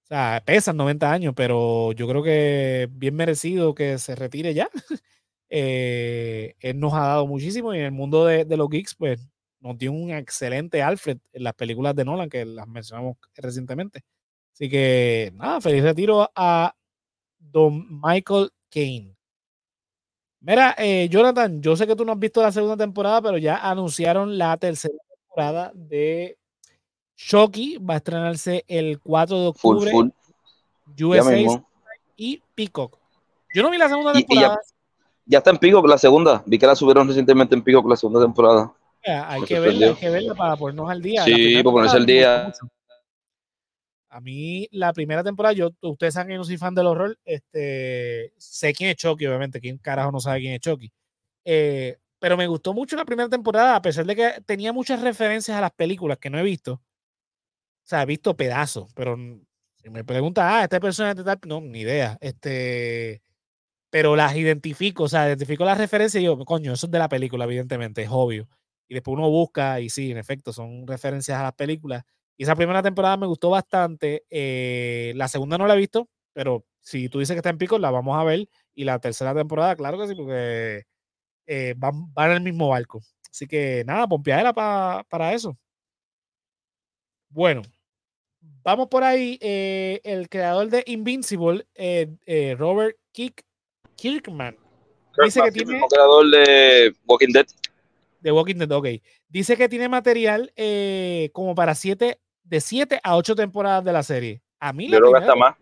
[0.03, 4.69] o sea, pesan 90 años, pero yo creo que bien merecido que se retire ya.
[5.49, 9.27] eh, él nos ha dado muchísimo y en el mundo de, de, los geeks, pues
[9.59, 14.03] nos dio un excelente Alfred en las películas de Nolan que las mencionamos recientemente.
[14.53, 16.76] Así que, nada, feliz retiro a
[17.51, 19.15] Don Michael Kane.
[20.39, 23.57] Mira, eh, Jonathan, yo sé que tú no has visto la segunda temporada, pero ya
[23.57, 26.37] anunciaron la tercera temporada de
[27.17, 29.91] Shocky va a estrenarse el 4 de octubre.
[29.91, 30.09] Full,
[30.95, 31.03] full.
[31.03, 31.61] USA
[32.15, 32.97] y Peacock.
[33.53, 34.47] Yo no vi la segunda temporada.
[34.47, 34.59] Y, y ya,
[35.25, 36.43] ya, está en Peacock la segunda.
[36.45, 38.71] Vi que la subieron recientemente en Peacock la segunda temporada.
[39.03, 41.23] Hay, que verla, hay que verla para ponernos al día.
[41.23, 42.53] Sí, para ponerse al día.
[44.09, 47.17] A mí, la primera temporada, yo, ustedes saben que yo no soy fan del horror.
[47.25, 49.59] Este, sé quién es Chucky, obviamente.
[49.59, 50.91] ¿Quién carajo no sabe quién es Chucky?
[51.45, 55.57] Eh, pero me gustó mucho la primera temporada, a pesar de que tenía muchas referencias
[55.57, 56.73] a las películas que no he visto.
[56.73, 59.15] O sea, he visto pedazos, pero
[59.75, 62.17] si me pregunta, ah, este personaje tal, no, ni idea.
[62.19, 63.21] Este,
[63.89, 67.09] pero las identifico, o sea, identifico las referencias y yo, coño, eso es de la
[67.09, 68.49] película, evidentemente, es obvio.
[68.89, 72.03] Y después uno busca y sí, en efecto, son referencias a las películas.
[72.37, 74.25] Y esa primera temporada me gustó bastante.
[74.29, 77.79] Eh, la segunda no la he visto, pero si tú dices que está en pico,
[77.79, 78.47] la vamos a ver.
[78.75, 80.83] Y la tercera temporada, claro que sí, porque
[81.47, 83.01] eh, van, van en el mismo barco.
[83.31, 85.57] Así que nada, pompeadera pa, para eso.
[87.29, 87.63] Bueno,
[88.63, 89.39] vamos por ahí.
[89.41, 93.43] Eh, el creador de Invincible, eh, Robert Kick,
[93.95, 94.55] Kirkman,
[95.23, 95.79] dice que tiene.
[95.79, 97.47] El creador de Walking Dead.
[98.21, 98.87] De Walking Dead, ok.
[99.29, 104.03] Dice que tiene material eh, como para siete, de 7 a 8 temporadas de la
[104.03, 104.41] serie.
[104.59, 105.55] A mí Yo la hasta más.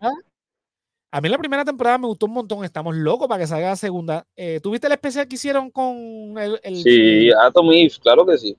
[1.12, 2.63] A mí la primera temporada me gustó un montón.
[2.63, 4.28] Estamos locos para que salga la segunda.
[4.36, 6.60] Eh, ¿Tuviste el especial que hicieron con el.
[6.63, 8.58] el sí, Atom Eve, claro que sí.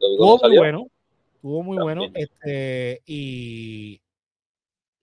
[0.00, 0.86] Estuvo muy bueno.
[1.34, 2.02] Estuvo muy bueno.
[2.14, 4.00] Este, y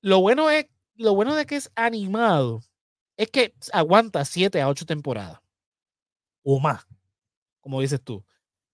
[0.01, 2.61] lo bueno es, lo bueno de que es animado
[3.17, 5.39] es que aguanta 7 a 8 temporadas.
[6.43, 6.85] O más,
[7.61, 8.23] como dices tú.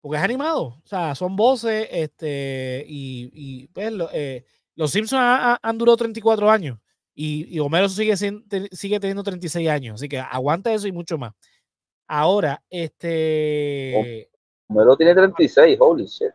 [0.01, 0.79] Porque es animado.
[0.83, 4.43] O sea, son voces, este, y, y pues, lo, eh,
[4.75, 6.79] los Simpsons han, han durado 34 años.
[7.13, 9.95] Y, y Homero sigue, sigue teniendo 36 años.
[9.95, 11.33] Así que aguanta eso y mucho más.
[12.07, 14.29] Ahora, este.
[14.67, 16.31] Homero tiene 36, holy shit.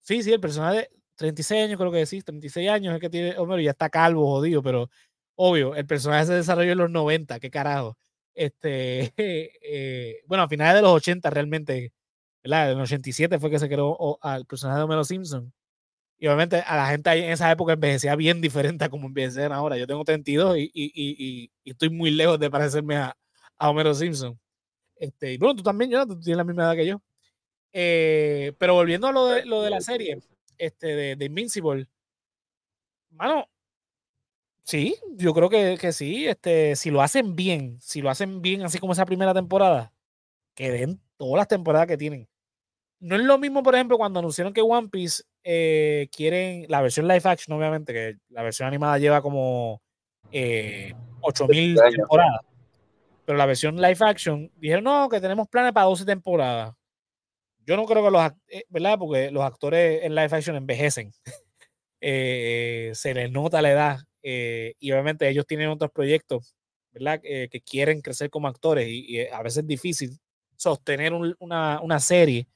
[0.00, 3.60] Sí, sí, el personaje, 36 años creo que decís, 36 años es que tiene Homero
[3.60, 4.90] y ya está calvo, jodido, pero
[5.36, 7.96] obvio, el personaje se desarrolló en los 90, qué carajo.
[8.34, 11.92] Este, eh, bueno, a finales de los 80 realmente,
[12.42, 12.72] ¿verdad?
[12.72, 15.52] En el 87 fue que se creó al personaje de Homero Simpson.
[16.18, 19.76] Y obviamente a la gente en esa época envejecía bien diferente a como envejecen ahora.
[19.76, 23.16] Yo tengo 32 y, y, y, y, estoy muy lejos de parecerme a,
[23.58, 24.38] a Homero Simpson.
[24.96, 27.02] Este, y bueno, tú también, yo, tú tienes la misma edad que yo.
[27.72, 30.20] Eh, pero volviendo a lo de, lo de la serie
[30.58, 31.88] este, de, de Invincible,
[33.10, 33.48] mano,
[34.64, 36.26] sí, yo creo que, que, sí.
[36.26, 39.92] Este, si lo hacen bien, si lo hacen bien, así como esa primera temporada,
[40.54, 42.28] que den todas las temporadas que tienen.
[43.02, 47.08] No es lo mismo, por ejemplo, cuando anunciaron que One Piece eh, quieren la versión
[47.08, 49.82] live action, obviamente, que la versión animada lleva como
[50.30, 52.42] eh, 8000 temporadas.
[53.24, 56.74] Pero la versión live action dijeron, no, que tenemos planes para 12 temporadas
[57.66, 58.96] Yo no creo que los, eh, ¿verdad?
[59.00, 61.12] Porque los actores en live action envejecen.
[62.04, 66.56] Eh, se les nota la edad eh, y obviamente ellos tienen otros proyectos,
[66.90, 67.20] ¿verdad?
[67.20, 70.18] que quieren crecer como actores y, a veces es difícil
[70.56, 72.48] sostener una, una, serie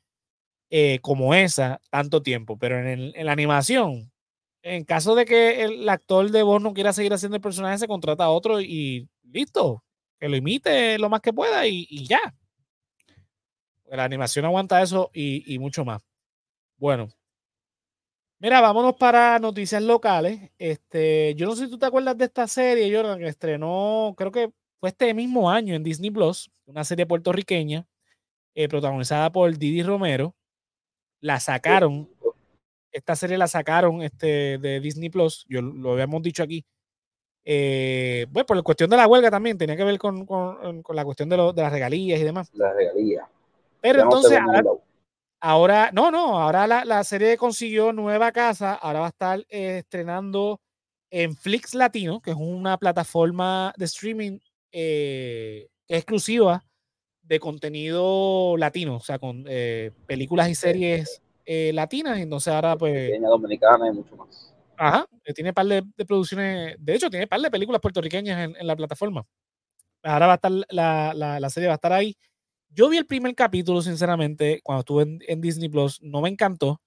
[1.03, 4.11] como esa tanto tiempo, pero en, en, la animación,
[4.62, 7.89] en caso de que el actor de voz no quiera seguir haciendo el personaje, se
[7.89, 9.85] contrata a otro y listo,
[10.19, 12.35] que lo imite lo más que pueda y, y ya.
[13.91, 16.03] La animación aguanta eso y, mucho más.
[16.77, 17.09] Bueno,
[18.39, 20.51] Mira, vámonos para noticias locales.
[20.59, 24.31] Este, yo no sé si tú te acuerdas de esta serie, Jordan, que estrenó, creo
[24.31, 27.87] que fue este mismo año en Disney Plus, una serie puertorriqueña,
[28.55, 30.35] eh, protagonizada por Didi Romero.
[31.27, 32.09] La sacaron,
[32.93, 36.64] esta serie la sacaron este, de Disney Plus, yo lo habíamos dicho aquí.
[37.45, 40.24] Eh, bueno, por la cuestión de la huelga también, tenía que ver con,
[40.89, 42.49] la cuestión de, de las regalías y demás.
[42.55, 43.27] Las regalías.
[43.81, 44.39] Pero entonces,
[45.41, 50.61] ahora, no, no, ahora la, serie consiguió nueva casa, ahora va a estar eh, estrenando
[51.11, 54.39] en Flix Latino, que es una plataforma de streaming
[54.70, 56.62] eh, exclusiva
[57.27, 63.12] de contenido latino, o sea, con eh, películas y series latinas, entonces ahora pues...
[63.20, 64.53] dominicana y mucho más.
[64.77, 69.24] Ajá, tiene par de, producciones, de hecho tiene par de películas puertorriqueñas en, la plataforma.
[70.03, 72.16] Ahora va a estar, la, la serie va a estar ahí
[72.77, 76.83] yo vi el primer capítulo, sinceramente, cuando estuve en, Disney Plus, no me encantó,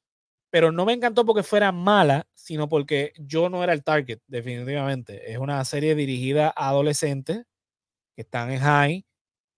[0.52, 5.32] pero no me encantó porque fuera mala, sino porque yo no era el target, definitivamente.
[5.32, 7.44] Es una serie dirigida a adolescentes
[8.16, 9.06] que están en high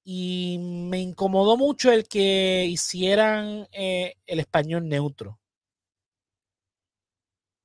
[0.04, 5.40] y me incomodó mucho el que hicieran eh, el español neutro.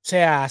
[0.05, 0.47] O sea,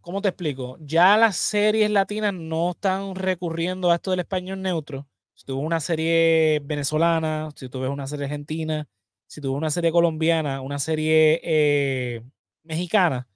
[0.00, 0.76] ¿cómo te explico?
[0.80, 5.06] Ya las series latinas no están recurriendo a esto del español neutro
[5.42, 8.88] si tú ves una serie venezolana, si tú ves una serie argentina,
[9.26, 12.22] si tú ves una serie colombiana, una serie eh,
[12.62, 13.28] mexicana,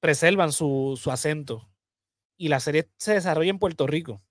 [0.00, 1.68] preservan su, acento.
[2.38, 4.22] Y la serie se desarrolla en Puerto Rico.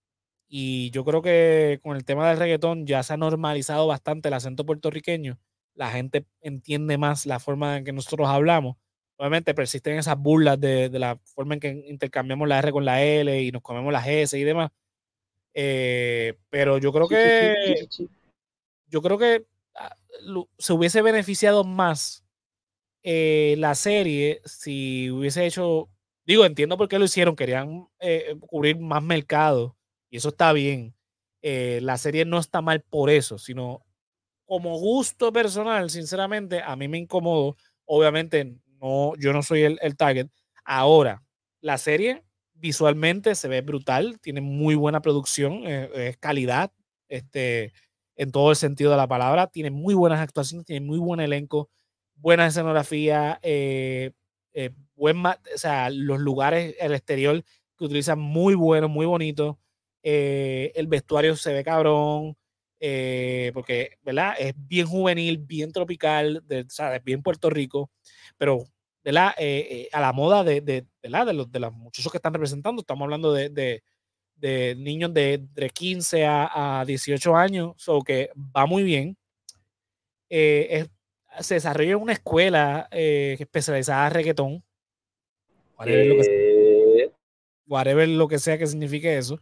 [0.48, 4.34] Y yo creo que con el tema del reggaetón ya se ha normalizado bastante el
[4.36, 5.40] acento puertorriqueño.
[5.74, 8.78] La gente entiende más la forma en que nosotros hablamos.
[9.18, 13.02] Obviamente persisten esas burlas de, de la forma en que intercambiamos la R con la
[13.04, 14.72] L y nos comemos las S y demás
[15.58, 17.88] eh, pero yo creo que
[18.90, 19.96] yo creo que ah,
[20.58, 22.26] se hubiese beneficiado más
[23.04, 25.90] eh, la serie si hubiese hecho,
[26.26, 29.78] digo, entiendo por qué lo hicieron, querían eh, cubrir más mercado
[30.10, 30.96] y eso está bien.
[31.42, 33.84] la serie no está mal por eso, sino
[34.46, 37.58] como gusto personal, sinceramente, a mí me incomodó.
[37.86, 40.28] Obviamente, no, yo no soy el, el target.
[40.66, 41.24] Ahora,
[41.62, 46.72] la serie visualmente se ve brutal, tiene muy buena producción, eh, es calidad,
[47.10, 47.74] este,
[48.16, 51.70] en todo el sentido de la palabra, tiene muy buenas actuaciones, tiene muy buen elenco,
[52.16, 54.12] buena escenografía, eh,
[54.54, 57.44] eh, buen, o sea, los lugares, el exterior
[57.78, 59.60] que utilizan muy bueno, muy bonito,
[60.06, 62.38] el vestuario se ve cabrón,
[63.54, 64.36] porque, ¿verdad?
[64.38, 67.90] Es bien juvenil, bien tropical, de, o sea, bien Puerto Rico,
[68.38, 68.66] pero
[69.06, 69.36] ¿verdad?
[69.38, 72.82] Eh, eh, a la moda de, de, de, los, de los muchachos que están representando.
[72.82, 73.82] Estamos hablando de,
[74.36, 79.16] de niños de, de 15 a, a, 18 años, o que va muy bien.
[80.28, 80.88] Eh,
[81.40, 84.64] se desarrolla en una escuela especializada en reggaetón.
[85.78, 87.12] Whatever lo, que sea,
[87.68, 89.40] whatever lo que sea que signifique eso.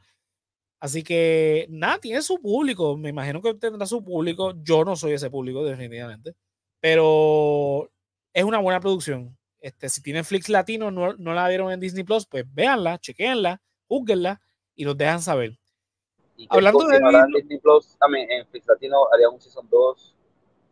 [0.84, 2.98] Así que nada, tiene su público.
[2.98, 4.54] Me imagino que tendrá su público.
[4.64, 6.36] Yo no soy ese público, definitivamente.
[6.82, 7.90] Pero
[8.34, 9.34] es una buena producción.
[9.62, 13.62] Este, si tienen Flix Latino, no, no, la vieron en Disney Plus, pues véanla, chequenla,
[13.88, 14.42] juzguenla
[14.76, 15.58] y nos dejan saber.
[16.50, 17.00] Hablando de
[17.34, 20.16] Disney, Plus, también en Flix Latino haría un Season 2.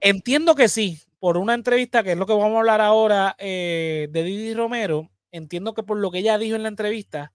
[0.02, 4.10] Entiendo que sí, por una entrevista, que es lo que vamos a hablar ahora eh,
[4.12, 7.32] de Didi Romero, entiendo que por lo que ella dijo en la entrevista,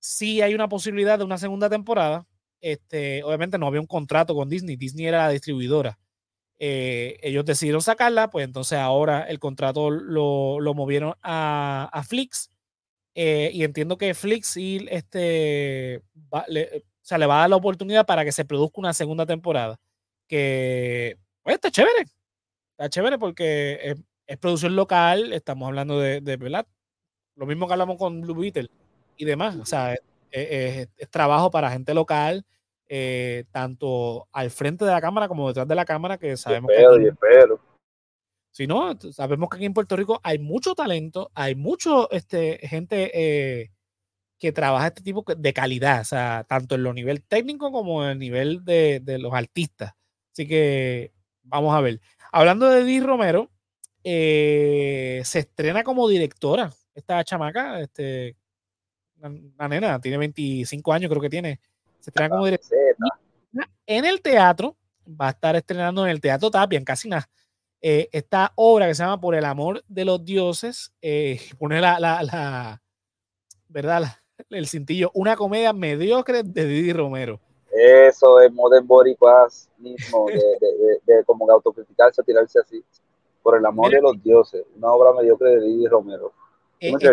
[0.00, 2.26] sí hay una posibilidad de una segunda temporada.
[2.60, 5.98] Este, obviamente no había un contrato con Disney, Disney era la distribuidora.
[6.60, 12.50] Eh, ellos decidieron sacarla, pues entonces ahora el contrato lo, lo movieron a, a Flix.
[13.14, 16.02] Eh, y entiendo que Flix y este,
[16.48, 19.26] le, o sea, le va a dar la oportunidad para que se produzca una segunda
[19.26, 19.78] temporada.
[20.28, 22.06] Que, pues, está chévere.
[22.72, 23.96] Está chévere porque es,
[24.26, 26.66] es producción local, estamos hablando de, de, ¿verdad?
[27.36, 28.70] Lo mismo que hablamos con Blue Beetle
[29.18, 29.56] y demás.
[29.56, 29.92] O sea,
[30.30, 32.46] es, es trabajo para gente local
[32.90, 37.12] eh, tanto al frente de la cámara como detrás de la cámara, que sabemos que...
[38.50, 43.10] Si no, sabemos que aquí en Puerto Rico hay mucho talento, hay mucho este, gente
[43.14, 43.70] eh,
[44.38, 48.12] que trabaja este tipo de calidad, o sea, tanto en lo nivel técnico como en
[48.12, 49.92] el nivel de, de los artistas.
[50.32, 51.12] Así que
[51.42, 52.00] vamos a ver.
[52.32, 53.50] Hablando de Didi Romero,
[54.02, 56.72] eh, se estrena como directora.
[56.94, 58.34] Esta chamaca, este,
[59.20, 61.60] una, nena, tiene 25 años, creo que tiene.
[62.00, 62.84] Se estrena como directora.
[63.86, 64.76] En el teatro,
[65.08, 67.28] va a estar estrenando en el Teatro Tapia, en casi nada.
[67.80, 71.98] Eh, esta obra que se llama Por el amor de los dioses, eh, pone la,
[71.98, 72.82] la, la
[73.68, 74.02] ¿verdad?
[74.50, 77.40] el cintillo, una comedia mediocre de Didi Romero.
[77.70, 82.82] Eso es Modern Boricuas mismo, de, de, de, como autocriticarse, tirarse así.
[83.42, 86.32] Por el amor de los dioses, una obra mediocre de Didi Romero.
[86.80, 87.12] Eh, eso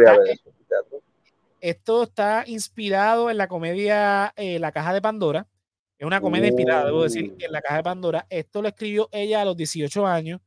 [1.62, 5.48] Esto está inspirado en la comedia eh, La Caja de Pandora.
[5.98, 7.36] Es una comedia inspirada, debo decir, uh.
[7.40, 8.28] en La Caja de Pandora.
[8.30, 10.42] Esto lo escribió ella a los 18 años.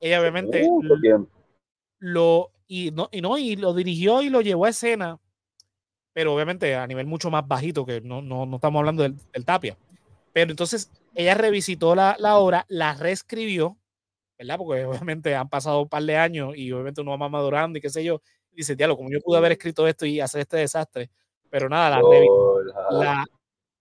[0.00, 0.68] Ella obviamente
[2.00, 5.18] lo, y no, y no, y lo dirigió y lo llevó a escena
[6.18, 9.78] pero obviamente a nivel mucho más bajito, que no, no, no estamos hablando del, Tapia.
[10.32, 13.78] Pero entonces ella revisitó la, la, obra, la reescribió,
[14.36, 14.58] ¿verdad?
[14.58, 17.80] Porque obviamente han pasado un par de años y obviamente uno va más madurando y
[17.80, 18.20] qué sé yo.
[18.52, 21.10] Dice, diablo, como yo pude haber escrito esto y hacer este desastre.
[21.50, 22.02] Pero nada, la,
[22.90, 23.24] la,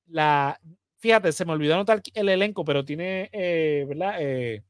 [0.08, 0.60] la,
[0.98, 4.16] fíjate, se me olvidó anotar el elenco, pero tiene, eh, ¿verdad?
[4.20, 4.64] Eh,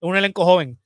[0.00, 0.78] un elenco joven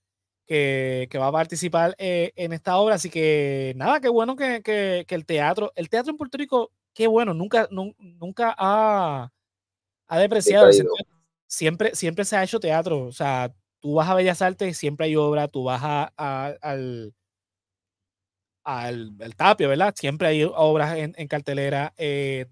[0.47, 2.97] que, va a participar eh, en esta obra.
[2.97, 7.07] Así que nada, qué bueno que, que, el teatro, el teatro en Puerto Rico, qué
[7.07, 9.31] bueno, nunca, nunca ha,
[10.09, 10.71] ha depreciado.
[11.47, 13.05] Siempre, siempre se ha hecho teatro.
[13.05, 16.05] O sea, tú vas a Bellas Artes, siempre hay obra, tú vas a,
[16.61, 17.15] al,
[18.65, 19.95] al, Tapio, ¿verdad?
[19.97, 21.93] Siempre hay obras en, en cartelera.
[21.97, 22.47] Eh,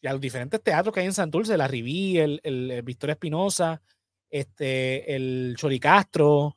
[0.00, 3.82] y a los diferentes teatros que hay en Santurce, la Riví, el, el, Victoria Espinosa,
[4.30, 6.56] este, el Choricastro,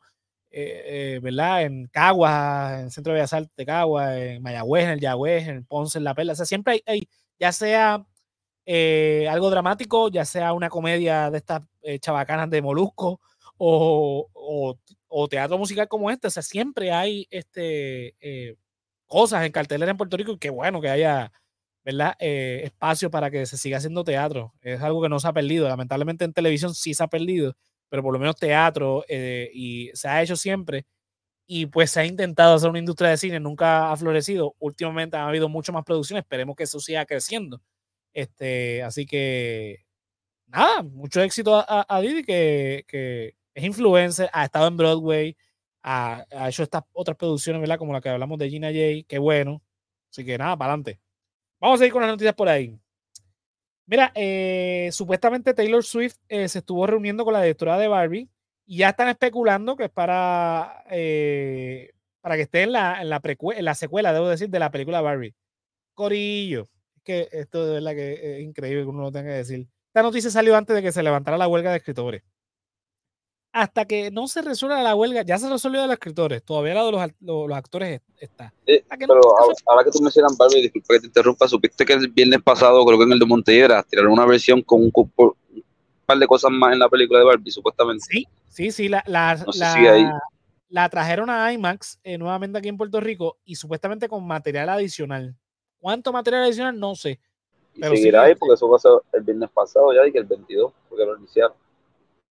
[0.51, 1.63] eh, eh, ¿verdad?
[1.63, 5.97] En Caguas, en Centro de Bellas Artes de en Mayagüez, en el Yagüez, en Ponce,
[5.97, 6.33] en La Perla.
[6.33, 7.07] O sea, siempre hay,
[7.39, 8.05] ya sea
[8.65, 11.61] eh, algo dramático, ya sea una comedia de estas
[11.99, 13.21] chabacanas de Molusco
[13.57, 14.29] o,
[15.07, 16.27] o, teatro musical como este.
[16.27, 18.15] O sea, siempre hay este,
[19.11, 21.31] cosas en cartelera en Puerto Rico y qué bueno que haya
[21.83, 22.15] ¿verdad?
[22.19, 24.53] espacio para que se siga haciendo teatro.
[24.61, 25.67] Es algo que no se ha perdido.
[25.67, 27.55] Lamentablemente en televisión sí se ha perdido
[27.91, 30.85] pero por lo menos teatro eh, y se ha hecho siempre
[31.45, 34.55] y pues se ha intentado hacer una industria de cine, nunca ha florecido.
[34.59, 37.61] Últimamente ha habido mucho más producciones, esperemos que eso siga creciendo.
[38.13, 39.85] Este, así que
[40.47, 45.37] nada, mucho éxito a, Didi que, que, es influencer, ha estado en Broadway,
[45.83, 47.77] ha, ha, hecho estas otras producciones, ¿verdad?
[47.77, 49.61] Como la que hablamos de Gina J, qué bueno.
[50.11, 50.99] Así que nada, para adelante.
[51.59, 52.79] Vamos a ir con las noticias por ahí.
[53.85, 58.29] Mira, eh, supuestamente Taylor Swift eh, se estuvo reuniendo con la directora de Barbie
[58.65, 63.21] y ya están especulando que es para, eh, para que esté en la, en, la
[63.23, 65.35] en la secuela, debo decir, de la película Barbie.
[65.93, 66.69] Corillo.
[66.95, 69.67] Es que esto de verdad que es increíble que uno lo tenga que decir.
[69.87, 72.23] Esta noticia salió antes de que se levantara la huelga de escritores
[73.53, 76.85] hasta que no se resuelva la huelga, ya se resolvió de los escritores, todavía la
[76.85, 78.53] de los, los, actores está.
[78.65, 79.21] pero
[79.67, 82.97] ahora, que tú mencionas Barbie, disculpa que te interrumpa, supiste que el viernes pasado, creo
[82.97, 84.91] que en el de Montelledra, tiraron una versión con un,
[86.05, 88.05] par de cosas más en la película de Barbie, supuestamente.
[88.09, 89.43] Sí, sí, sí, la, la,
[90.69, 95.35] la, trajeron a IMAX eh, nuevamente aquí en Puerto Rico y supuestamente con material adicional.
[95.79, 96.79] ¿Cuánto material adicional?
[96.79, 97.19] No sé.
[97.73, 101.05] Y seguirá ahí porque eso pasó el viernes pasado ya y que el 22, porque
[101.05, 101.53] lo iniciaron.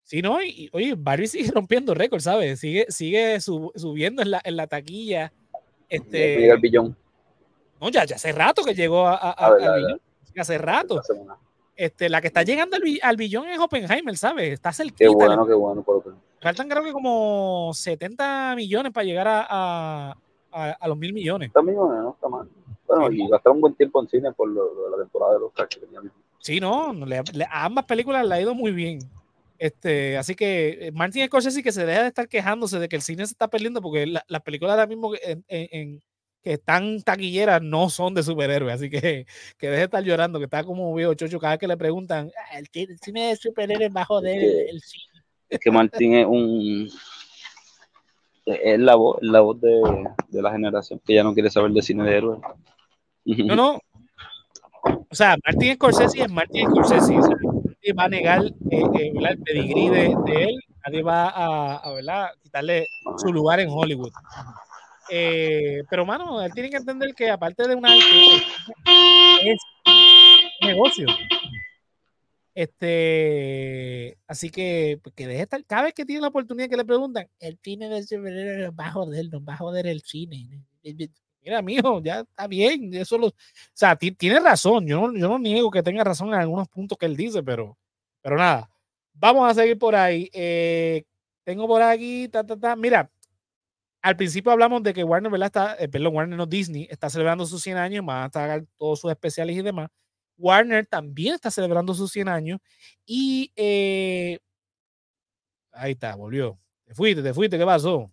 [0.04, 2.60] Sí, no, y, oye, Barbie sigue rompiendo récords, ¿sabes?
[2.60, 5.32] Sigue, sigue subiendo en la, en la taquilla.
[5.88, 6.97] Este, llega el billón.
[7.80, 10.02] No, ya, ya hace rato que llegó a, a, al billón.
[10.38, 11.02] Hace rato.
[11.76, 14.54] Este, la que está llegando al, al, billón es Oppenheimer, ¿sabes?
[14.54, 14.97] Está cerquita.
[15.00, 15.82] Qué bueno, qué bueno.
[15.82, 16.04] Por
[16.41, 20.16] Faltan creo que como 70 millones para llegar a,
[20.52, 21.47] a, los mil millones.
[21.47, 22.50] Está millones, no está mal.
[22.88, 25.54] Bueno, y gastar un buen tiempo en cine por lo, de la temporada de los
[25.54, 26.02] que tenía
[26.39, 26.95] Sí, no,
[27.50, 29.00] a ambas películas le ha ido muy bien.
[29.60, 33.01] Este, así que eh, Martin Scorsese que se deja de estar quejándose de que el
[33.01, 36.01] cine se está perdiendo porque las películas ahora mismo en,
[36.41, 39.26] que están taquilleras no son de superhéroes, así que
[39.57, 42.32] que deje de estar llorando, que está como viejo chocho cada vez que le preguntan,
[42.38, 42.68] ah, el,
[42.99, 45.26] cine de superhéroes va a joder el, cine.
[45.49, 46.89] Es que Martin es un
[48.45, 49.82] es la voz, la voz de,
[50.30, 52.39] de, la generación que ya no quiere saber de cine de héroes.
[53.26, 53.80] No, no.
[54.84, 57.14] O sea, Martin Scorsese es Martin Scorsese
[57.94, 60.06] va a negar eh, eh, el pedigrí de,
[60.44, 62.86] él, nadie va a, quitarle
[63.18, 64.12] su lugar en Hollywood.
[65.12, 68.06] Eh, pero, mano, él tiene que entender que aparte de un arte,
[69.44, 69.58] es
[70.62, 71.08] negocio.
[72.54, 76.86] Este, así que, pues, que deje estar, cada vez que tiene la oportunidad que le
[76.86, 80.66] preguntan, el cine de nos va a joder, nos va a joder el cine.
[81.50, 82.93] Mira, mijo, ya está bien.
[82.93, 83.34] Eso lo, o
[83.74, 84.86] sea, tiene razón.
[84.86, 87.76] Yo no, yo no niego que tenga razón en algunos puntos que él dice, pero,
[88.22, 88.70] pero nada.
[89.14, 90.30] Vamos a seguir por ahí.
[90.32, 91.04] Eh,
[91.43, 92.76] tengo por aquí, ta, ta, ta.
[92.76, 93.12] Mira,
[94.04, 95.47] al principio hablamos de que Warner, ¿verdad?
[95.47, 99.00] Está, eh, perdón, Warner no Disney, está celebrando sus 100 años, van a estar todos
[99.00, 99.89] sus especiales y demás.
[100.38, 102.60] Warner también está celebrando sus 100 años
[103.08, 104.38] y eh,
[105.72, 106.60] ahí está, volvió.
[106.86, 108.12] Te fuiste, te fuiste, ¿qué pasó?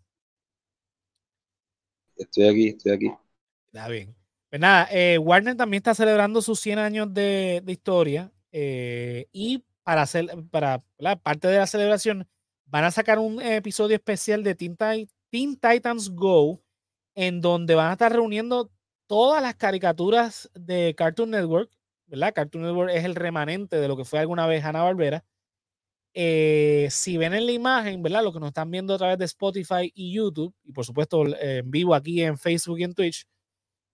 [2.17, 3.26] Estoy aquí, estoy aquí.
[3.73, 4.17] Está bien.
[4.49, 10.03] Pues nada, eh, Warner también está celebrando sus 100 años de, historia eh, y para
[10.03, 12.29] hacer, para la parte de la celebración,
[12.67, 14.77] van a sacar un episodio especial de Teen,
[15.31, 16.63] Teen Titans Go,
[17.15, 18.71] en donde van a estar reuniendo
[19.07, 21.71] todas las caricaturas de Cartoon Network,
[22.07, 22.33] ¿verdad?
[22.35, 25.25] Cartoon Network es el remanente de lo que fue alguna vez Hanna Barbera.
[26.15, 28.25] Eh, si ven en la imagen, ¿verdad?
[28.25, 31.71] Lo que nos están viendo a través de Spotify y YouTube, y por supuesto en
[31.71, 33.27] vivo aquí en Facebook y en Twitch,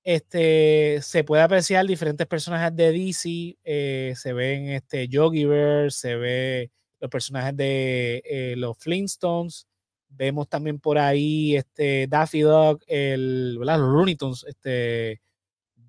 [0.04, 6.16] este, se puede apreciar diferentes personajes de DC, eh, se ven este, Yogi Bear, se
[6.16, 9.66] ve los personajes de eh, los Flintstones,
[10.08, 15.20] vemos también por ahí este, Daffy Duck, el, los Looney Tunes, este,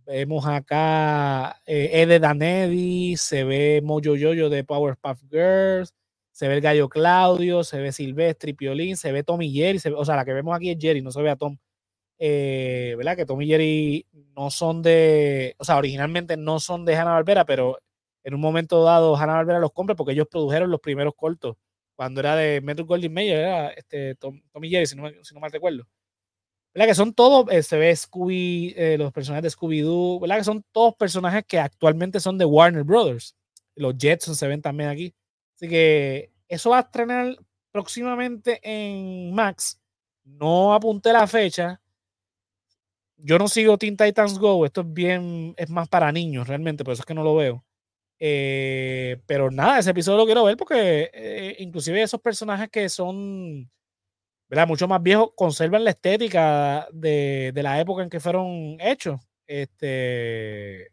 [0.05, 5.93] vemos acá eh, Ed Danedi, se ve Mojo Jojo de Powerpuff Girls,
[6.31, 10.15] se ve el gallo Claudio, se ve Silvestri, Piolín, se ve Tommy Jerry, o sea,
[10.15, 11.57] la que vemos aquí es Jerry, no se ve a Tom.
[12.25, 13.17] Eh, ¿verdad?
[13.17, 17.79] Que Tom y Jerry no son de, o sea, originalmente no son de Hanna-Barbera, pero
[18.23, 21.57] en un momento dado Hanna-Barbera los compra porque ellos produjeron los primeros cortos.
[21.97, 25.41] Cuando era de Metro Goldwyn Mayer, era este, Tom, y Jerry, si no, si no
[25.41, 25.83] mal recuerdo.
[26.73, 26.87] ¿Verdad?
[26.87, 30.37] Que son todos, eh, se ve Scooby, eh, los personajes de Scooby-Doo, ¿verdad?
[30.37, 33.35] Que son todos personajes que actualmente son de Warner Brothers.
[33.75, 35.13] Los Jetson se ven también aquí.
[35.57, 37.35] Así que eso va a estrenar
[37.73, 39.81] próximamente en Max.
[40.23, 41.81] No apunté la fecha,
[43.23, 46.93] yo no sigo Teen Titans Go, esto es bien, es más para niños realmente, por
[46.93, 47.65] eso es que no lo veo.
[48.19, 53.69] Eh, pero nada, ese episodio lo quiero ver porque eh, inclusive esos personajes que son
[54.49, 54.67] ¿verdad?
[54.67, 59.19] mucho más viejos conservan la estética de, de, la época en que fueron hechos.
[59.47, 60.89] Este,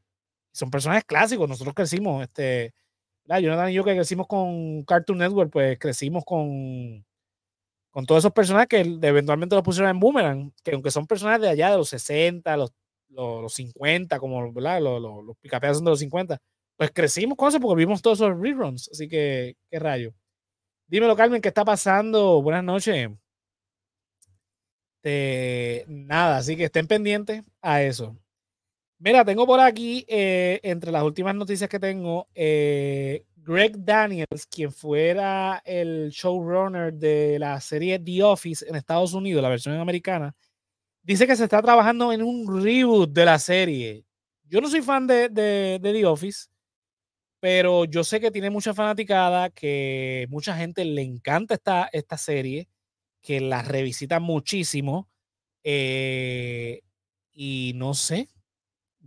[0.52, 2.74] son personajes clásicos, nosotros crecimos, este.
[3.26, 7.04] Jonathan y yo que crecimos con Cartoon Network, pues crecimos con
[7.90, 11.48] con todos esos personajes que eventualmente los pusieron en Boomerang, que aunque son personajes de
[11.48, 12.72] allá de los 60, los,
[13.08, 14.80] los, 50, como ¿verdad?
[14.80, 16.38] Los, los, los picapeas son de los 50,
[16.76, 18.88] pues crecimos con eso porque vimos todos esos reruns.
[18.90, 20.14] Así que, qué rayo.
[20.88, 22.42] Dímelo, Carmen, ¿qué está pasando?
[22.42, 23.10] Buenas noches.
[25.86, 28.16] nada, así que estén pendientes a eso.
[28.98, 34.70] Mira, tengo por aquí, eh, entre las últimas noticias que tengo, eh, Greg Daniels, quien
[34.70, 40.32] fuera el showrunner de la serie The Office en Estados Unidos, la versión americana,
[41.02, 44.04] dice que se está trabajando en un reboot de la serie.
[44.44, 45.28] Yo no soy fan de,
[45.82, 46.48] The Office,
[47.40, 52.68] pero yo sé que tiene mucha fanaticada, que mucha gente le encanta esta, esta serie,
[53.20, 55.08] que la revisita muchísimo.
[55.64, 56.82] Eh,
[57.32, 58.28] y no sé,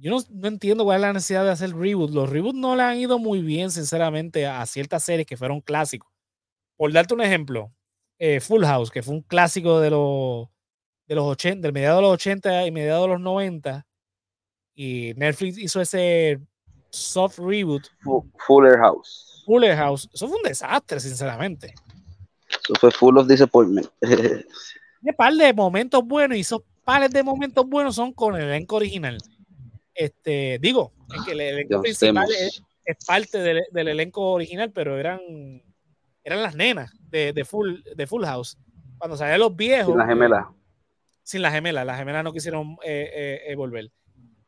[0.03, 2.11] yo no, entiendo cuál es la necesidad de hacer reboot.
[2.11, 6.11] Los reboots no le han ido muy bien, sinceramente, a ciertas series que fueron clásicos.
[6.75, 7.73] Por darte un ejemplo,
[8.19, 10.49] eh, Full House, que fue un clásico de los,
[11.07, 13.87] de los 80, del mediado de los 80 y mediado de los 90.
[14.75, 16.41] Y Netflix hizo ese
[16.89, 17.87] soft reboot.
[18.45, 19.43] Fuller House.
[19.45, 20.09] Fuller House.
[20.13, 21.73] Eso fue un desastre, sinceramente.
[22.49, 23.87] Eso fue full of disappointment.
[24.01, 28.75] Tiene par de momentos buenos y esos pares de momentos buenos son con el elenco
[28.75, 29.17] original.
[29.93, 30.93] Este, digo,
[31.25, 32.63] que el elenco principal es,
[33.05, 35.19] parte del, elenco original, pero eran,
[36.23, 38.57] eran las nenas de, full, de Full House.
[38.97, 39.87] Cuando salían los viejos.
[39.87, 40.53] Sin la gemela.
[41.23, 43.91] Sin la gemela, las gemelas no quisieron eh, eh, volver.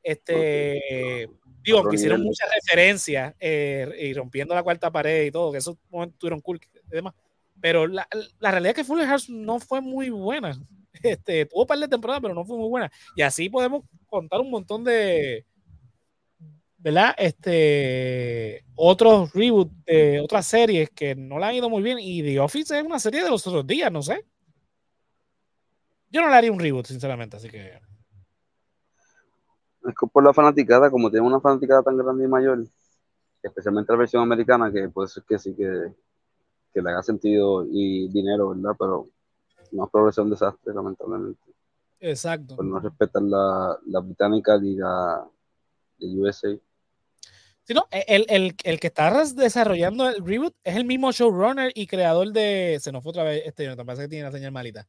[0.01, 1.29] Este,
[1.63, 6.19] digo, quisieron muchas referencias eh, y rompiendo la cuarta pared y todo, que esos momentos
[6.19, 6.59] tuvieron cool
[6.91, 7.13] y demás.
[7.61, 8.07] Pero la,
[8.39, 10.57] la realidad es que Full House no fue muy buena.
[11.03, 12.91] Este, tuvo un par de temporadas, pero no fue muy buena.
[13.15, 13.83] Y así podemos
[14.15, 15.45] contar un montón de,
[16.77, 17.15] ¿verdad?
[17.17, 21.97] Este, otros reboots de otras series que no le han ido muy bien.
[21.99, 24.23] Y The Office es una serie de los otros días, no sé.
[26.11, 27.73] Yo no le haría un reboot, sinceramente, así que.
[29.83, 32.63] Es que por la fanaticada, como tiene una fanaticada tan grande y mayor,
[33.41, 35.91] especialmente la versión americana, que puede ser que sí que,
[36.73, 38.75] que le haga sentido y dinero, ¿verdad?
[38.77, 39.09] Pero
[39.71, 41.44] no progresión un desastre, lamentablemente.
[42.05, 42.55] Exacto.
[42.55, 45.27] Pues no respetan la, la británica ni la
[45.97, 46.55] de USA.
[47.63, 51.71] Sí, no, e, el, el, el, que está desarrollando el reboot es el mismo showrunner
[51.73, 52.77] y creador de.
[52.79, 54.87] Se nos fue otra vez este, me parece que tiene la señal malita.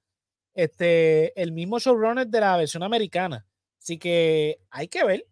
[0.52, 3.46] Este, el mismo showrunner de la versión americana.
[3.80, 5.26] Así que hay que ver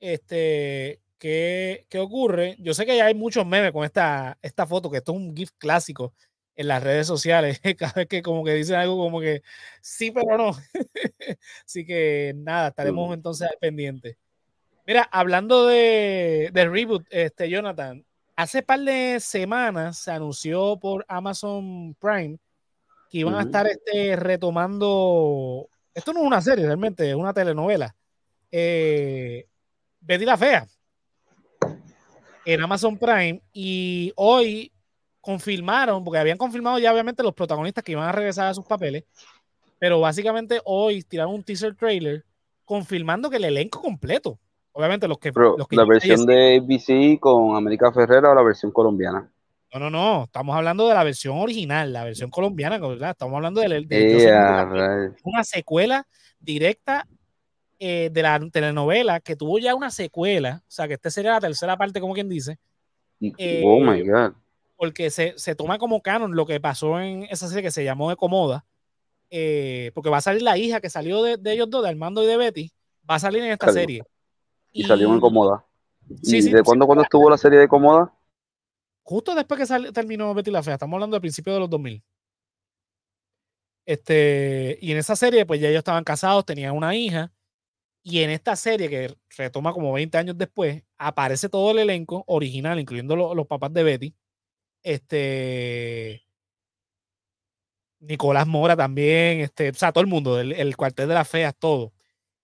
[0.00, 2.56] este, qué, qué ocurre.
[2.58, 5.34] Yo sé que ya hay muchos memes con esta, esta foto, que esto es un
[5.34, 6.12] GIF clásico
[6.56, 9.42] en las redes sociales, cada vez que como que dicen algo como que
[9.80, 10.52] sí, pero no.
[11.66, 13.12] Así que nada, estaremos Mm.
[13.14, 14.18] entonces al pendiente.
[14.86, 18.04] Mira, hablando de, de reboot, este Jonathan,
[18.36, 22.38] hace par de semanas se anunció por Amazon Prime
[23.08, 25.68] que iban a estar este, retomando.
[25.94, 27.94] Esto no es una serie, realmente, es una telenovela.
[28.50, 29.46] Eh,
[30.00, 30.66] Betty la Fea
[32.44, 34.72] en Amazon Prime y hoy
[35.22, 39.04] confirmaron, porque habían confirmado ya obviamente los protagonistas que iban a regresar a sus papeles,
[39.78, 42.24] pero básicamente hoy tiraron un teaser trailer
[42.64, 44.38] confirmando que el elenco completo,
[44.72, 45.32] obviamente los que...
[45.34, 49.30] Los que la versión de ABC con América Ferrera o la versión colombiana.
[49.72, 53.10] No, no, no, estamos hablando de la versión original, la versión colombiana, ¿verdad?
[53.12, 54.64] Estamos hablando de, de- Eh, Fea.
[54.66, 55.14] rayos.
[55.24, 56.06] una secuela
[56.38, 57.06] directa
[57.78, 61.40] eh, de la telenovela que tuvo ya una secuela, o sea que esta sería la
[61.40, 62.58] tercera parte, como quien dice,
[63.38, 64.32] Eh, oh my God.
[64.82, 68.10] Porque se, se toma como canon lo que pasó en esa serie que se llamó
[68.10, 68.66] de Comoda,
[69.30, 72.24] eh, porque va a salir la hija que salió de, de ellos dos, de Armando
[72.24, 72.72] y de Betty,
[73.10, 73.70] va a salir en esta Salió.
[73.70, 74.02] serie.
[74.72, 75.64] Y salió en Comoda.
[76.22, 78.12] Sí, ¿Y sí, de sí, cuándo, cuándo estuvo la serie de Comoda?
[79.04, 82.02] Justo después que terminó Betty la Fea, estamos hablando del principio de los 2000.
[83.84, 87.32] Este, y en esa serie, pues ya ellos estaban casados, tenían una hija.
[88.02, 92.80] Y en esta serie, que retoma como 20 años después, aparece todo el elenco original,
[92.80, 94.14] incluyendo lo- los papás de Betty.
[94.82, 96.22] Este.
[98.00, 101.54] Nicolás Mora también, este, o sea, todo el mundo, el, el cuartel de las feas,
[101.56, 101.92] todo.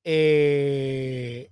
[0.04, 1.50] Eh,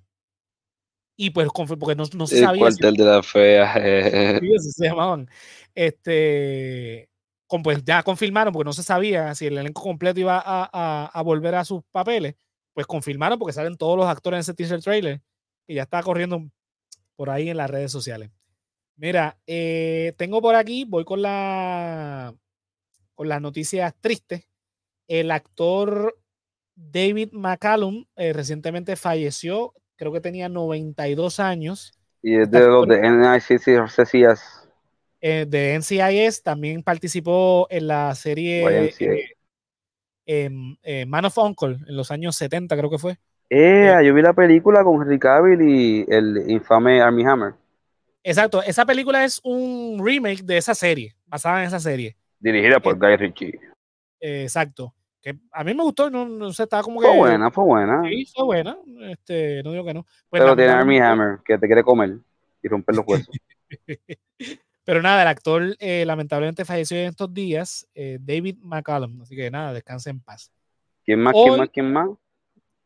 [1.16, 3.74] y pues, porque no, no se El sabía si- cuartel de la fea.
[3.78, 5.28] eh, se llamaban.
[5.74, 7.08] Este,
[7.48, 11.06] con- pues ya confirmaron, porque no se sabía si el elenco completo iba a, a-
[11.06, 12.36] a volver a sus papeles.
[12.74, 15.20] Pues confirmaron porque salen todos los actores en ese teaser trailer
[15.66, 16.48] y ya está corriendo
[17.16, 18.30] por ahí en las redes sociales.
[18.96, 22.34] Mira, eh, tengo por aquí, voy con la
[23.14, 24.48] con las noticias tristes.
[25.08, 26.18] El actor
[26.74, 31.94] David McCallum eh, recientemente falleció, creo que tenía 92 años.
[32.22, 34.68] Y es de los de NICCS.
[35.20, 39.36] eh, de NCIS, también participó en la serie eh,
[40.26, 43.18] em, eh, Man of Uncle en los años 70, creo que fue.
[43.48, 47.54] Eh, yo vi la película con Henry Cavill y el infame Army Hammer,
[48.28, 52.16] Exacto, esa película es un remake de esa serie, basada en esa serie.
[52.40, 53.60] dirigida por Guy Ritchie.
[54.20, 54.92] Eh, exacto.
[55.22, 57.06] Que a mí me gustó, no, no sé, estaba como que.
[57.06, 58.02] Fue buena, fue buena.
[58.08, 58.76] Sí, fue buena.
[59.10, 60.02] Este, no digo que no.
[60.28, 62.18] Pues Pero tiene Army Hammer, que te quiere comer
[62.62, 63.28] y romper los huesos.
[64.84, 69.22] Pero nada, el actor eh, lamentablemente falleció en estos días, eh, David McCallum.
[69.22, 70.50] Así que nada, descanse en paz.
[71.04, 71.32] ¿Quién más?
[71.36, 71.68] Hoy- ¿Quién más?
[71.70, 72.08] ¿Quién más?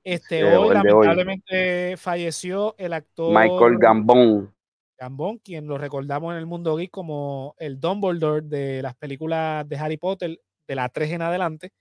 [0.05, 0.75] Este, Eh, hoy.
[0.75, 4.55] lamentablemente falleció el actor Michael Gambon.
[5.01, 9.77] Gambon, quien lo recordamos en el mundo geek como el Dumbledore de las películas de
[9.79, 10.39] Harry Potter,
[10.69, 11.73] de la 3 en adelante.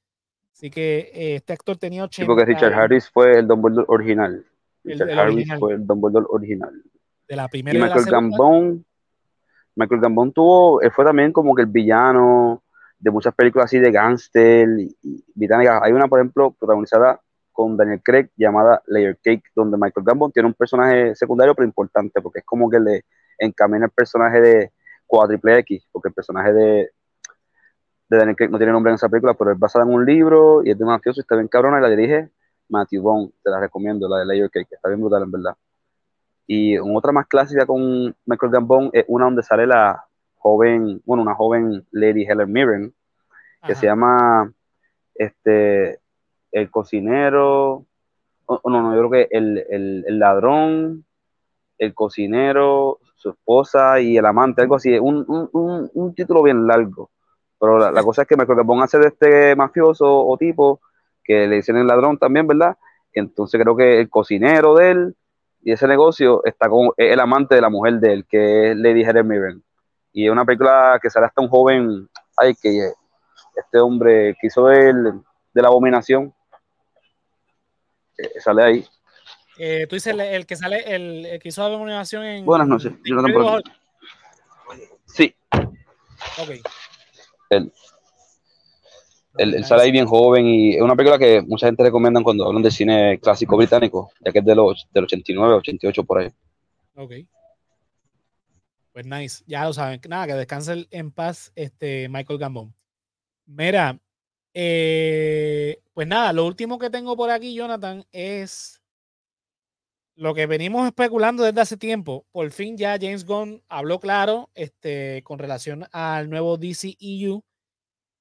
[0.53, 4.45] Así que eh, este actor tenía 80 Sí, porque Richard Harris fue el Dumbledore original.
[4.85, 5.59] El- Richard el Harris original.
[5.59, 6.83] fue el Dumbledore original.
[7.27, 8.37] de la primera y de la Michael segunda.
[8.37, 8.85] Gambon,
[9.75, 12.63] Michael Gambon tuvo, él fue también como que el villano
[12.97, 15.81] de muchas películas así de gángster y, y británicas.
[15.83, 17.19] Hay una, por ejemplo, protagonizada
[17.59, 22.21] con Daniel Craig llamada Layer Cake, donde Michael Gambon tiene un personaje secundario pero importante,
[22.21, 23.03] porque es como que le
[23.37, 24.71] encamina el personaje de
[25.05, 26.91] Cuádruple X, porque el personaje de,
[28.07, 30.63] de Daniel Craig no tiene nombre en esa película, pero es basada en un libro
[30.63, 32.29] y es de un mafioso y está bien cabrona y la dirige
[32.69, 35.55] Matthew Vaughn, te la recomiendo, la de Layer Cake, está bien brutal en verdad.
[36.47, 40.05] Y otra más clásica con Michael Gambon es una donde sale la
[40.37, 42.93] joven, bueno, una joven Lady Helen Mirren,
[43.65, 43.81] que Ajá.
[43.81, 44.49] se llama
[45.13, 45.99] este
[46.51, 47.85] El cocinero,
[48.47, 51.05] no, no, yo creo que el, el, ladrón,
[51.77, 56.65] el cocinero, su esposa y el amante, algo así, un, un, un, un título bien
[56.65, 57.11] largo.
[57.59, 60.79] Pero la, cosa es que Michael Gambon hace de este mafioso o tipo,
[61.23, 62.77] que le dicen el ladrón también, ¿verdad?
[63.13, 65.15] Entonces creo que el cocinero de él
[65.61, 69.03] y ese negocio está con el amante de la mujer de él, que es Lady
[69.23, 69.61] Mirren.
[70.13, 72.91] Y es una película que sale hasta un joven, ay, que
[73.55, 75.21] este hombre que hizo el,
[75.53, 76.33] de la abominación,
[78.21, 78.85] eh, sale ahí.
[79.57, 82.45] Eh, tú dices el, el que sale, el, el que hizo la abominación en.
[82.45, 82.93] Buenas noches.
[85.05, 85.35] Sí.
[86.37, 86.49] Ok.
[87.49, 87.73] él,
[89.37, 92.45] él, él sale ahí bien joven y es una película que mucha gente recomienda cuando
[92.45, 96.29] hablan de cine clásico británico, ya que es de los, del 89, 88 por ahí.
[96.95, 97.11] Ok.
[98.93, 100.01] Pues nice, ya lo saben.
[100.07, 102.73] Nada, que descanse en paz este Michael Gambon.
[103.45, 103.99] Mira,
[104.53, 108.81] eh, pues nada, lo último que tengo por aquí, Jonathan, es
[110.15, 112.25] lo que venimos especulando desde hace tiempo.
[112.31, 117.43] Por fin ya James Gunn habló claro este, con relación al nuevo DCEU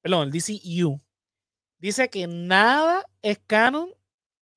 [0.00, 1.00] perdón, el DCU,
[1.78, 3.90] dice que nada es canon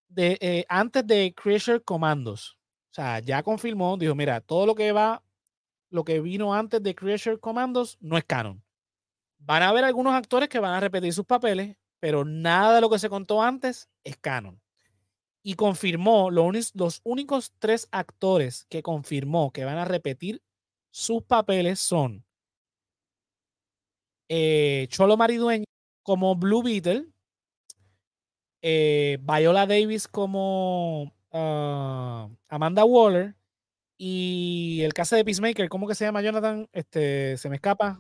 [0.10, 2.58] de, eh, antes de Creature Commandos.
[2.92, 5.24] O sea, ya confirmó, dijo, mira, todo lo que va,
[5.90, 8.64] lo que vino antes de Creature Commandos no es canon.
[9.44, 12.90] Van a haber algunos actores que van a repetir sus papeles, pero nada de lo
[12.90, 14.62] que se contó antes es canon.
[15.44, 20.42] Y confirmó, los únicos tres actores que confirmó que van a repetir
[20.92, 22.24] sus papeles son
[24.30, 25.66] eh, Cholo Maridueño
[26.04, 27.08] como Blue Beetle,
[28.62, 33.36] eh, Viola Davis como ah, Amanda Waller
[33.98, 36.68] y el caso de Peacemaker, ¿cómo que se llama Jonathan?
[36.72, 38.00] Este, se me escapa.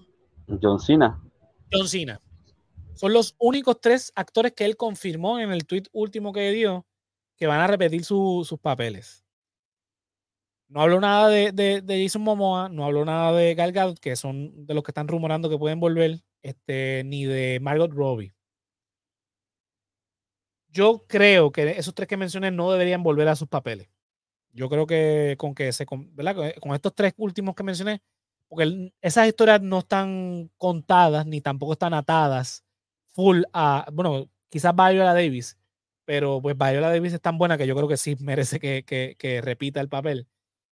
[0.61, 1.21] John Cena.
[2.95, 6.86] Son los únicos tres actores que él confirmó en el tweet último que dio
[7.38, 9.26] que van a repetir sus papeles.
[10.67, 14.65] No habló nada de, de, Jason Momoa, no habló nada de Gal Gadot, que son
[14.65, 18.34] de los que están rumorando que pueden volver, este, ni de Margot Robbie.
[20.69, 23.89] Yo creo que esos tres que mencioné no deberían volver a sus papeles.
[24.53, 26.53] Yo creo que con que se, ¿verdad?
[26.61, 28.01] Con estos tres últimos que mencioné,
[28.51, 32.65] porque esas historias no están contadas ni tampoco están atadas
[33.13, 35.57] full a, bueno, quizás Viola Davis,
[36.03, 38.83] pero pues Viola Davis es tan buena que yo creo que sí merece que,
[39.17, 40.27] que, repita el papel.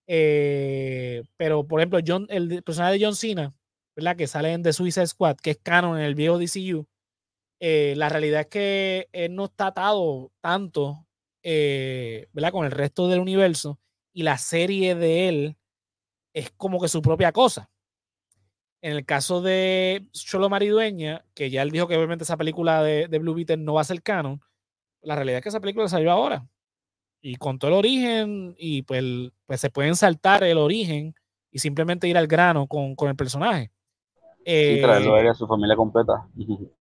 [0.08, 3.56] Eh, pero, por ejemplo, John, el personaje de John Cena,
[3.96, 4.18] ¿verdad?
[4.18, 6.86] Que sale en The Suicide Squad, que es canon en el viejo DCU,
[7.62, 11.08] eh, la realidad es que él no está atado tanto,
[11.44, 12.28] eh.
[12.52, 13.80] Con el resto del universo
[14.14, 15.59] y la serie de él
[16.34, 17.70] es como que su propia cosa.
[18.82, 23.08] En el caso de Cholo Maridueña, que ya él dijo que obviamente esa película de,
[23.20, 24.40] Blue Beetle no va a ser canon,
[25.02, 26.48] la realidad es que esa película salió ahora.
[27.22, 29.04] Y con todo el origen, y pues,
[29.46, 31.14] pues se pueden saltar el origen
[31.52, 33.72] y simplemente ir al grano con, el personaje.
[34.46, 36.28] y traerlo a su familia completa.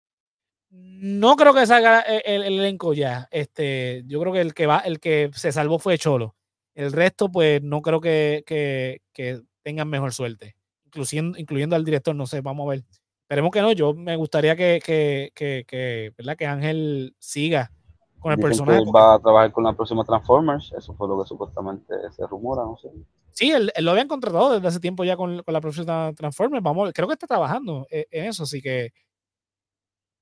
[1.07, 3.28] No creo que salga el, elenco ya.
[3.30, 6.34] Este, yo creo que el que va, el que se salvó fue Cholo.
[6.75, 10.57] El resto, pues, no creo que, que tengan mejor suerte
[10.95, 12.85] incluyendo, incluyendo al director, no sé, vamos a ver.
[13.22, 16.37] Esperemos que no, yo me gustaría que, que, que, ¿verdad?
[16.37, 17.72] que Ángel siga
[18.20, 18.83] con el personaje.
[18.95, 22.77] va a trabajar con la próxima Transformers, eso fue lo que supuestamente se rumora, no
[22.77, 22.89] sé.
[23.33, 26.93] Sí, él, lo habían contratado desde hace tiempo ya con, con la próxima Transformers, vamos,
[26.95, 28.93] creo que está trabajando en, eso, así que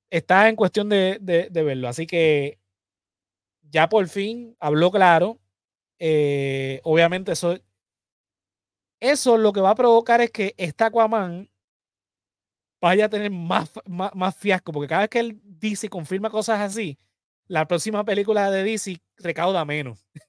[0.09, 2.59] está en cuestión de, de, de verlo, así que
[3.63, 5.39] ya por fin habló claro,
[6.05, 7.57] eh, obviamente eso
[8.99, 11.49] eso lo que va a provocar es que esta Aquaman
[12.81, 16.99] vaya a tener más, más, fiasco, porque cada vez que el DC confirma cosas así,
[17.47, 20.09] la próxima película de DC recauda menos.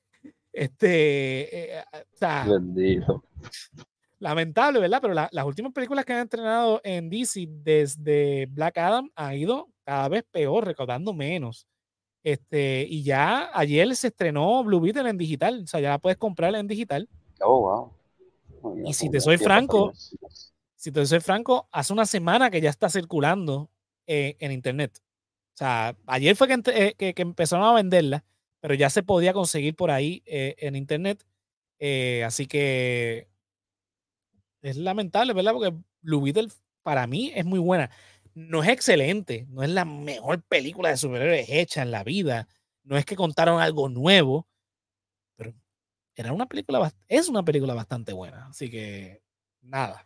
[0.55, 1.83] Este, eh,
[4.19, 4.99] lamentable, ¿verdad?
[5.01, 10.07] Pero las últimas películas que han entrenado en DC desde Black Adam ha ido cada
[10.09, 11.65] vez peor, recaudando menos.
[12.23, 16.17] Este, y ya ayer se estrenó Blue Beetle en digital, o sea, ya la puedes
[16.17, 17.09] comprar en digital.
[17.41, 17.91] Oh,
[18.61, 18.85] wow.
[18.85, 19.91] Y si te soy franco,
[20.75, 23.69] si te soy franco, hace una semana que ya está circulando
[24.07, 25.01] eh, en internet.
[25.53, 28.23] O sea, ayer fue eh, que, que, empezaron a venderla,
[28.59, 31.25] pero ya se podía conseguir por ahí eh, en internet.
[32.25, 33.27] así que
[34.61, 35.53] es lamentable, ¿verdad?
[35.53, 36.47] Porque Blue Beetle
[36.83, 37.89] para mí es muy buena.
[38.35, 42.47] No es excelente, no es la mejor película de superhéroes hecha en la vida.
[42.83, 44.47] No es que contaron algo nuevo,
[46.15, 48.47] era una película, es una película bastante buena.
[48.47, 49.21] Así que,
[49.61, 50.05] nada.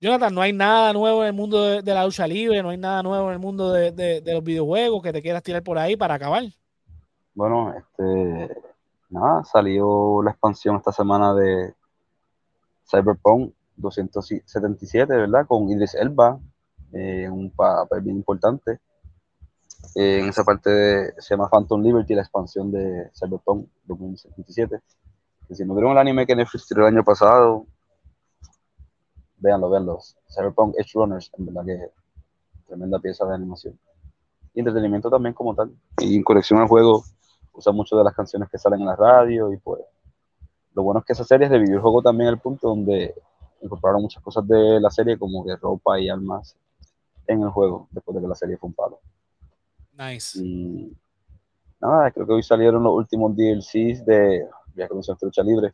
[0.00, 3.02] Jonathan, no hay nada nuevo en el mundo de, la lucha libre, no hay nada
[3.02, 6.44] nuevo en el mundo de, los videojuegos que te quieras tirar por ahí para acabar.
[7.34, 8.54] Bueno, este,
[9.08, 11.74] nada, salió la expansión esta semana de
[12.88, 15.46] Cyberpunk 277, ¿verdad?
[15.46, 16.38] Con Idris Elba,
[16.92, 18.80] eh, un papel bien importante
[19.94, 24.80] en esa parte se llama Phantom Liberty, la expansión de Cyberpunk 2077.
[25.50, 27.66] si no vieron el anime que Netflix tiró el año pasado,
[29.38, 29.98] véanlo, véanlo.
[30.28, 31.90] Cyberpunk Edge Runners, en verdad que
[32.66, 33.78] tremenda pieza de animación.
[34.54, 35.72] Y entretenimiento también como tal.
[35.98, 37.04] Y en colección al juego
[37.52, 39.80] usa mucho de las canciones que salen en la radio y pues
[40.74, 43.14] lo bueno es que esa serie revivió el juego también al punto donde
[43.64, 46.56] incorporaron muchas cosas de la serie como que ropa y armas
[47.26, 49.00] en el juego después de que la serie fue un palo.
[49.92, 50.38] Nice.
[50.42, 50.92] Y
[51.80, 55.72] nada, creo que hoy salieron los últimos DLCs de ya comenzó lucha libre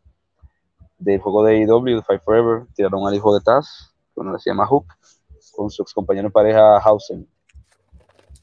[0.99, 2.67] del juego de AEW, de Fight Forever.
[2.75, 4.87] Tiraron al hijo de Taz, que uno se llama Hook,
[5.57, 7.27] con su ex compañero de pareja Hausen,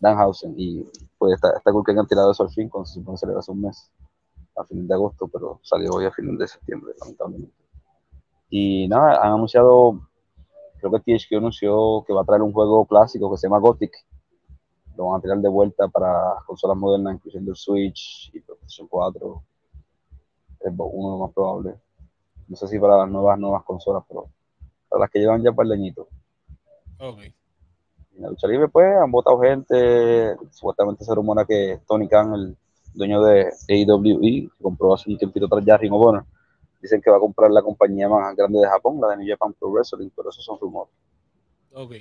[0.01, 0.53] Dan Hausen.
[0.57, 0.83] Y
[1.17, 3.51] pues está, está cool que hayan tirado eso al fin, cuando se supone que hace
[3.51, 3.91] un mes,
[4.55, 7.66] a fin de agosto, pero salió hoy a fin de septiembre, lamentablemente.
[8.49, 10.07] Y nada, han anunciado
[10.79, 13.91] creo que THQ anunció que va a traer un juego clásico que se llama Gothic.
[14.95, 19.43] Lo van a tirar de vuelta para consolas modernas, incluyendo el Switch y PlayStation 4.
[20.61, 21.75] Es uno lo más probable.
[22.47, 24.29] No sé si para las nuevas, nuevas consolas, pero
[24.89, 26.07] para las que llevan ya para el leñito.
[26.99, 27.19] Ok.
[28.15, 30.35] En la lucha libre, pues, han votado gente.
[30.51, 32.57] Supuestamente se rumora que Tony Khan, el
[32.95, 36.25] dueño de que compró hace un tiempito atrás ya Ring of Honor,
[36.81, 39.53] dicen que va a comprar la compañía más grande de Japón, la de New Japan
[39.53, 40.93] Pro Wrestling, pero esos son rumores.
[41.73, 41.93] Ok.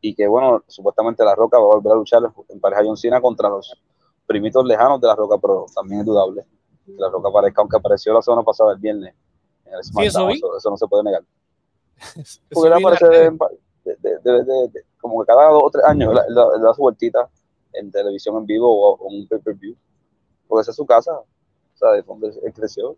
[0.00, 3.20] Y que, bueno, supuestamente La Roca va a volver a luchar en pareja John Cena
[3.20, 3.72] contra los
[4.26, 6.44] primitos lejanos de La Roca, pero también es dudable
[6.84, 9.14] que La Roca aparezca, aunque apareció la semana pasada, el viernes,
[9.64, 10.34] en el SmackDown, vi.
[10.36, 11.22] eso, eso no se puede negar.
[12.16, 13.06] Eso Porque él aparece
[13.84, 17.28] de- de- de- como que cada dos o tres años, él, da- su vueltita
[17.72, 19.74] en televisión en vivo o, o en un pay-per-view.
[20.48, 21.12] Porque esa es su casa,
[21.92, 22.96] de donde él creció.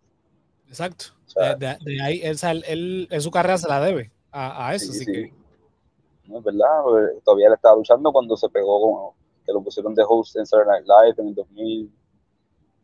[0.68, 1.06] Exacto.
[1.26, 4.74] O sea, de, ahí, él, él- él en su carrera se la debe a, a
[4.74, 4.92] eso.
[4.92, 5.12] Sí, así sí.
[5.12, 5.32] que,
[6.26, 9.14] No es verdad, porque todavía él estaba luchando cuando se pegó, con,
[9.44, 11.92] que lo pusieron de host en Saturday Night Live en el 2000,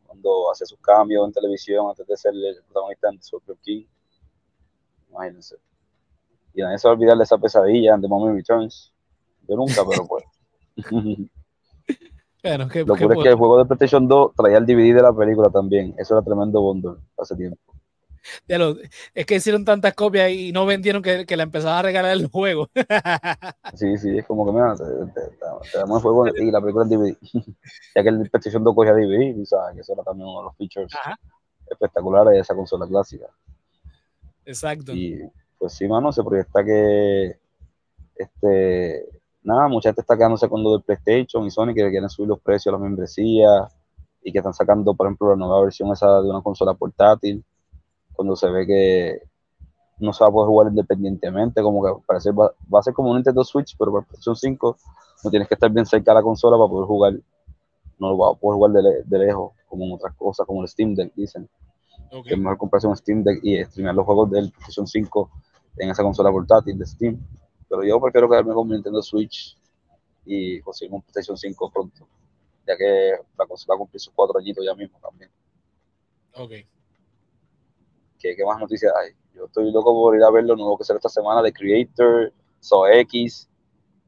[0.06, 3.84] cuando hace sus cambios en televisión antes de ser el protagonista en Scorpio King.
[5.10, 5.56] Imagínense.
[6.54, 8.92] Y nadie se va a olvidar de esa pesadilla en The Moment Returns.
[9.48, 10.24] Yo nunca, pero pues.
[12.42, 15.12] bueno, Lo que es que el juego de PlayStation 2 traía el DVD de la
[15.12, 15.94] película también.
[15.98, 17.58] Eso era tremendo bundle hace tiempo.
[18.46, 18.76] ya lo-
[19.14, 22.28] es que hicieron tantas copias y no vendieron que, que la empezaba a regalar el
[22.28, 22.68] juego.
[23.74, 25.36] Sí, sí, es como que mira, te, te- te-
[25.72, 27.16] te damos el juego y la película en DVD.
[27.96, 30.44] ya que el PlayStation 2 cogía DVD, y sabes que eso era también uno de
[30.44, 31.16] los features Ajá.
[31.70, 33.26] espectaculares de esa consola clásica.
[34.44, 34.92] Exacto.
[34.92, 35.20] Y
[35.58, 37.38] pues sí, mano, se proyecta que
[38.16, 39.08] este
[39.44, 42.40] nada, mucha gente está quedándose con lo del PlayStation y Sony que quieren subir los
[42.40, 43.76] precios a las membresías
[44.22, 47.44] y que están sacando, por ejemplo, la nueva versión esa de una consola portátil,
[48.12, 49.22] cuando se ve que
[49.98, 53.10] no se va a poder jugar independientemente, como que parece va, va a ser como
[53.10, 54.76] un Nintendo Switch, pero para PlayStation 5
[55.24, 57.12] no tienes que estar bien cerca de la consola para poder jugar,
[57.98, 60.62] no lo vas a poder jugar de, le- de lejos, como en otras cosas, como
[60.62, 61.48] el Steam Deck, dicen
[62.22, 65.30] que es mejor comprarse un Steam Deck y streamear los juegos del PlayStation 5
[65.78, 67.18] en esa consola portátil de Steam.
[67.72, 69.56] Pero yo prefiero quedarme con mi Nintendo Switch
[70.26, 72.06] y conseguir un PlayStation 5 pronto,
[72.66, 75.30] ya que la consola va a cumplir sus cuatro añitos ya mismo también.
[76.34, 76.50] ok.
[78.18, 79.12] ¿Qué, qué más noticias hay?
[79.34, 82.30] Yo estoy loco por ir a ver lo nuevo que sale esta semana de Creator,
[82.60, 83.48] So X,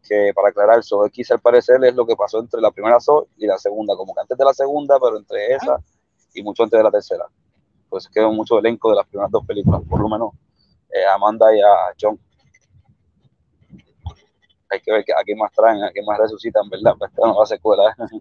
[0.07, 3.29] que para aclarar, So X al parecer es lo que pasó entre la primera So
[3.39, 5.79] y la segunda, como que antes de la segunda, pero entre esa
[6.35, 7.25] y mucho antes de la tercera.
[7.89, 10.35] Pues quedó mucho elenco de las primeras dos películas, por lo menos
[10.91, 12.21] eh, a Amanda y a John.
[14.75, 16.95] Hay que ver a qué más traen, a qué más resucitan, ¿verdad?
[16.99, 17.97] Para esta nueva secuela.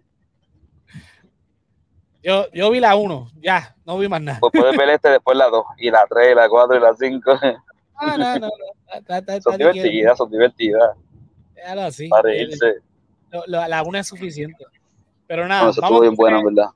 [2.22, 4.38] Yo, yo vi la 1, ya, no vi más nada.
[4.40, 7.32] Pues puedes ver este, después la 2, y la 3, la 4 y la 5.
[7.96, 8.94] Ah, no, no, no.
[8.94, 10.96] Está, está, son divertidas, son divertidas.
[11.54, 12.08] Déjalo así.
[12.08, 12.76] Para reírse.
[13.46, 14.64] la 1 es suficiente.
[15.26, 16.70] Pero nada, Bueno, eso vamos, estuvo bien buena, entonces, ¿verdad?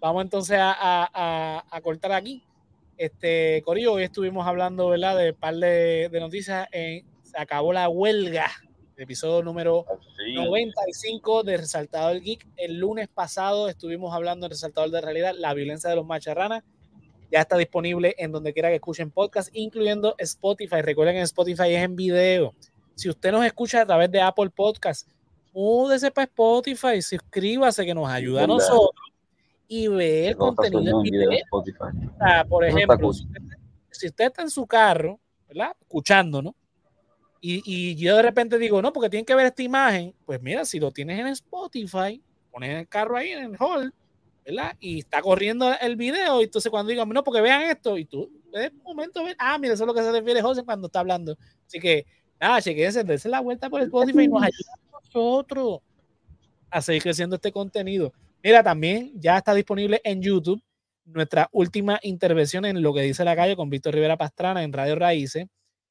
[0.00, 2.42] vamos entonces a, a- a- a cortar aquí.
[2.96, 5.16] Este, Corillo, hoy estuvimos hablando, ¿verdad?
[5.16, 6.66] De un par de, de noticias.
[6.72, 8.46] Eh, se acabó la huelga.
[8.96, 9.84] Episodio número
[10.16, 10.34] Sí.
[10.34, 12.46] 95 de Resaltador Geek.
[12.56, 16.64] El lunes pasado estuvimos hablando en Resaltador de Realidad, la violencia de los macharranas.
[17.30, 20.80] Ya está disponible en donde quiera que escuchen podcast, incluyendo Spotify.
[20.80, 22.54] Recuerden que Spotify es en video.
[22.94, 25.08] Si usted nos escucha a través de Apple Podcast,
[25.52, 28.92] múdese para Spotify, suscríbase que nos ayuda a nosotros
[29.68, 31.84] y ve el contenido en video Spotify.
[32.48, 33.40] Por ejemplo, si usted,
[33.90, 35.76] si usted está en su carro, ¿verdad?
[35.80, 36.54] Escuchándonos,
[37.64, 40.80] y, yo de repente digo, no, porque tienen que ver esta imagen, pues mira, si
[40.80, 43.92] lo tienes en Spotify, pones el carro ahí en el hall,
[44.44, 44.76] ¿verdad?
[44.80, 48.30] Y está corriendo el video, y entonces cuando digan, no, porque vean esto, y tú,
[48.52, 51.36] de momento, ves, ah, mira, eso es lo que se refiere José cuando está hablando.
[51.66, 52.06] Así que,
[52.40, 55.80] nada, chequense, dense la vuelta por Spotify y nos ayuda a nosotros
[56.70, 58.12] a seguir creciendo este contenido.
[58.42, 60.62] Mira, también ya está disponible en YouTube
[61.06, 64.96] nuestra última intervención en lo que dice la calle con Víctor Rivera Pastrana en Radio
[64.96, 65.46] Raíces.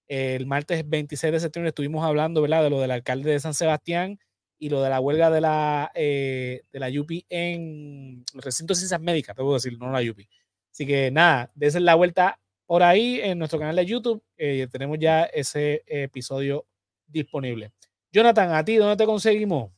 [0.08, 2.64] El martes 26 de septiembre estuvimos hablando ¿verdad?
[2.64, 4.20] de lo del alcalde de San Sebastián
[4.60, 8.78] y lo de la huelga de la, eh, de la UPI en el recinto de
[8.78, 10.28] ciencias médicas, te puedo decir, no la UPI.
[10.72, 14.24] Así que nada, dense la vuelta por ahí en nuestro canal de YouTube.
[14.38, 16.66] eh, tenemos ya ese episodio
[17.08, 17.72] disponible.
[18.12, 19.72] Jonathan, ¿a ti dónde te conseguimos?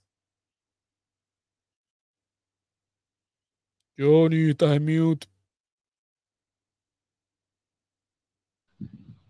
[3.98, 5.28] Johnny, estás en mute.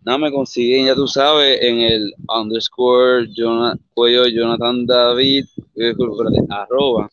[0.07, 5.43] Nada, me consiguen, ya tú sabes, en el underscore Jonah- cuello Jonathan David,
[5.75, 7.09] eh, espérate, arroba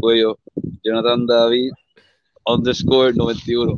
[0.00, 0.38] cuello
[0.82, 1.70] Jonathan David
[2.46, 3.76] underscore 91.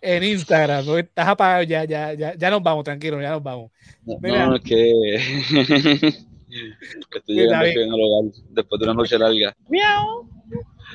[0.00, 0.86] en Instagram.
[0.86, 0.96] ¿no?
[0.96, 3.70] Estás apagado, ya, ya, ya, ya nos vamos, tranquilo, ya nos vamos.
[4.06, 4.46] No, Mira.
[4.46, 4.90] no, es que
[7.14, 9.54] estoy llegando aquí al hogar después de una noche larga.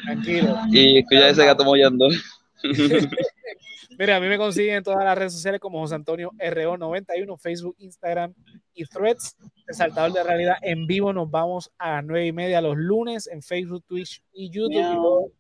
[0.03, 0.57] Tranquilo.
[0.72, 2.09] Y escucha ese gato mollando.
[3.97, 7.75] Mira, a mí me consiguen en todas las redes sociales como José Antonio RO91, Facebook,
[7.79, 8.33] Instagram
[8.73, 9.35] y Threads.
[9.67, 11.13] Resaltador de realidad en vivo.
[11.13, 14.71] Nos vamos a las nueve y media los lunes en Facebook, Twitch y YouTube.
[14.71, 15.31] Y luego,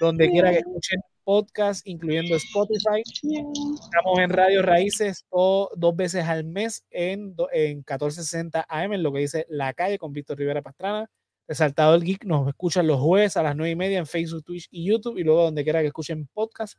[0.00, 3.02] donde quiera que escuchen podcast, incluyendo Spotify.
[3.04, 9.12] Estamos en Radio Raíces todo- dos veces al mes en, en 1460 AM, en lo
[9.12, 11.10] que dice La Calle con Víctor Rivera Pastrana.
[11.46, 14.84] Resaltador Geek nos escuchan los jueves a las nueve y media en Facebook, Twitch y
[14.86, 15.18] YouTube.
[15.18, 16.78] Y luego donde quiera que escuchen podcast.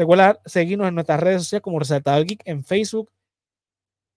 [0.00, 3.12] Recuerda seguirnos en nuestras redes sociales como Resaltador Geek en Facebook,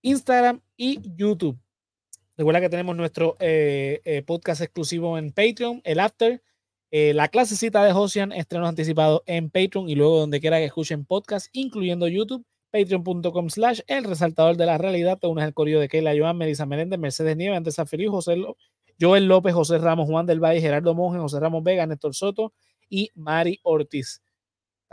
[0.02, 1.60] Instagram y YouTube.
[2.38, 6.42] Recuerda que tenemos nuestro eh, eh, podcast exclusivo en Patreon, el After,
[6.90, 11.04] eh, la clasecita de Josian, estrenos anticipados en Patreon y luego donde quiera que escuchen
[11.04, 15.20] podcast, incluyendo YouTube, patreon.com slash el resaltador de la realidad.
[15.20, 18.38] Te unes al correo de Keila Joan, Melissa Meléndez, Mercedes Nieves, Andrés Feliz, José
[19.02, 22.54] Joel López, José Ramos, Juan del Valle, Gerardo Monge, José Ramos Vega, Néstor Soto
[22.88, 24.22] y Mari Ortiz.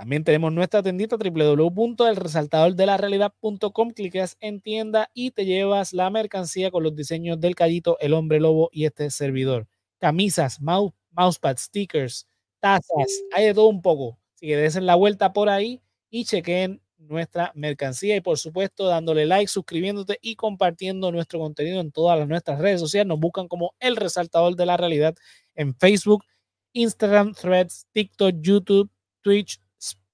[0.00, 3.90] También tenemos nuestra tendita www.elresaltadordelarealidad.com.
[3.90, 8.40] Cliqueas en tienda y te llevas la mercancía con los diseños del Callito, el Hombre
[8.40, 9.68] Lobo y este servidor.
[9.98, 12.26] Camisas, mouse, mousepad, stickers,
[12.60, 14.18] tazas, hay de todo un poco.
[14.36, 19.26] Así que desen la vuelta por ahí y chequen nuestra mercancía y por supuesto dándole
[19.26, 23.06] like, suscribiéndote y compartiendo nuestro contenido en todas nuestras redes sociales.
[23.06, 25.14] Nos buscan como El Resaltador de la Realidad
[25.54, 26.24] en Facebook,
[26.72, 28.90] Instagram, Threads, TikTok, YouTube,
[29.20, 29.60] Twitch,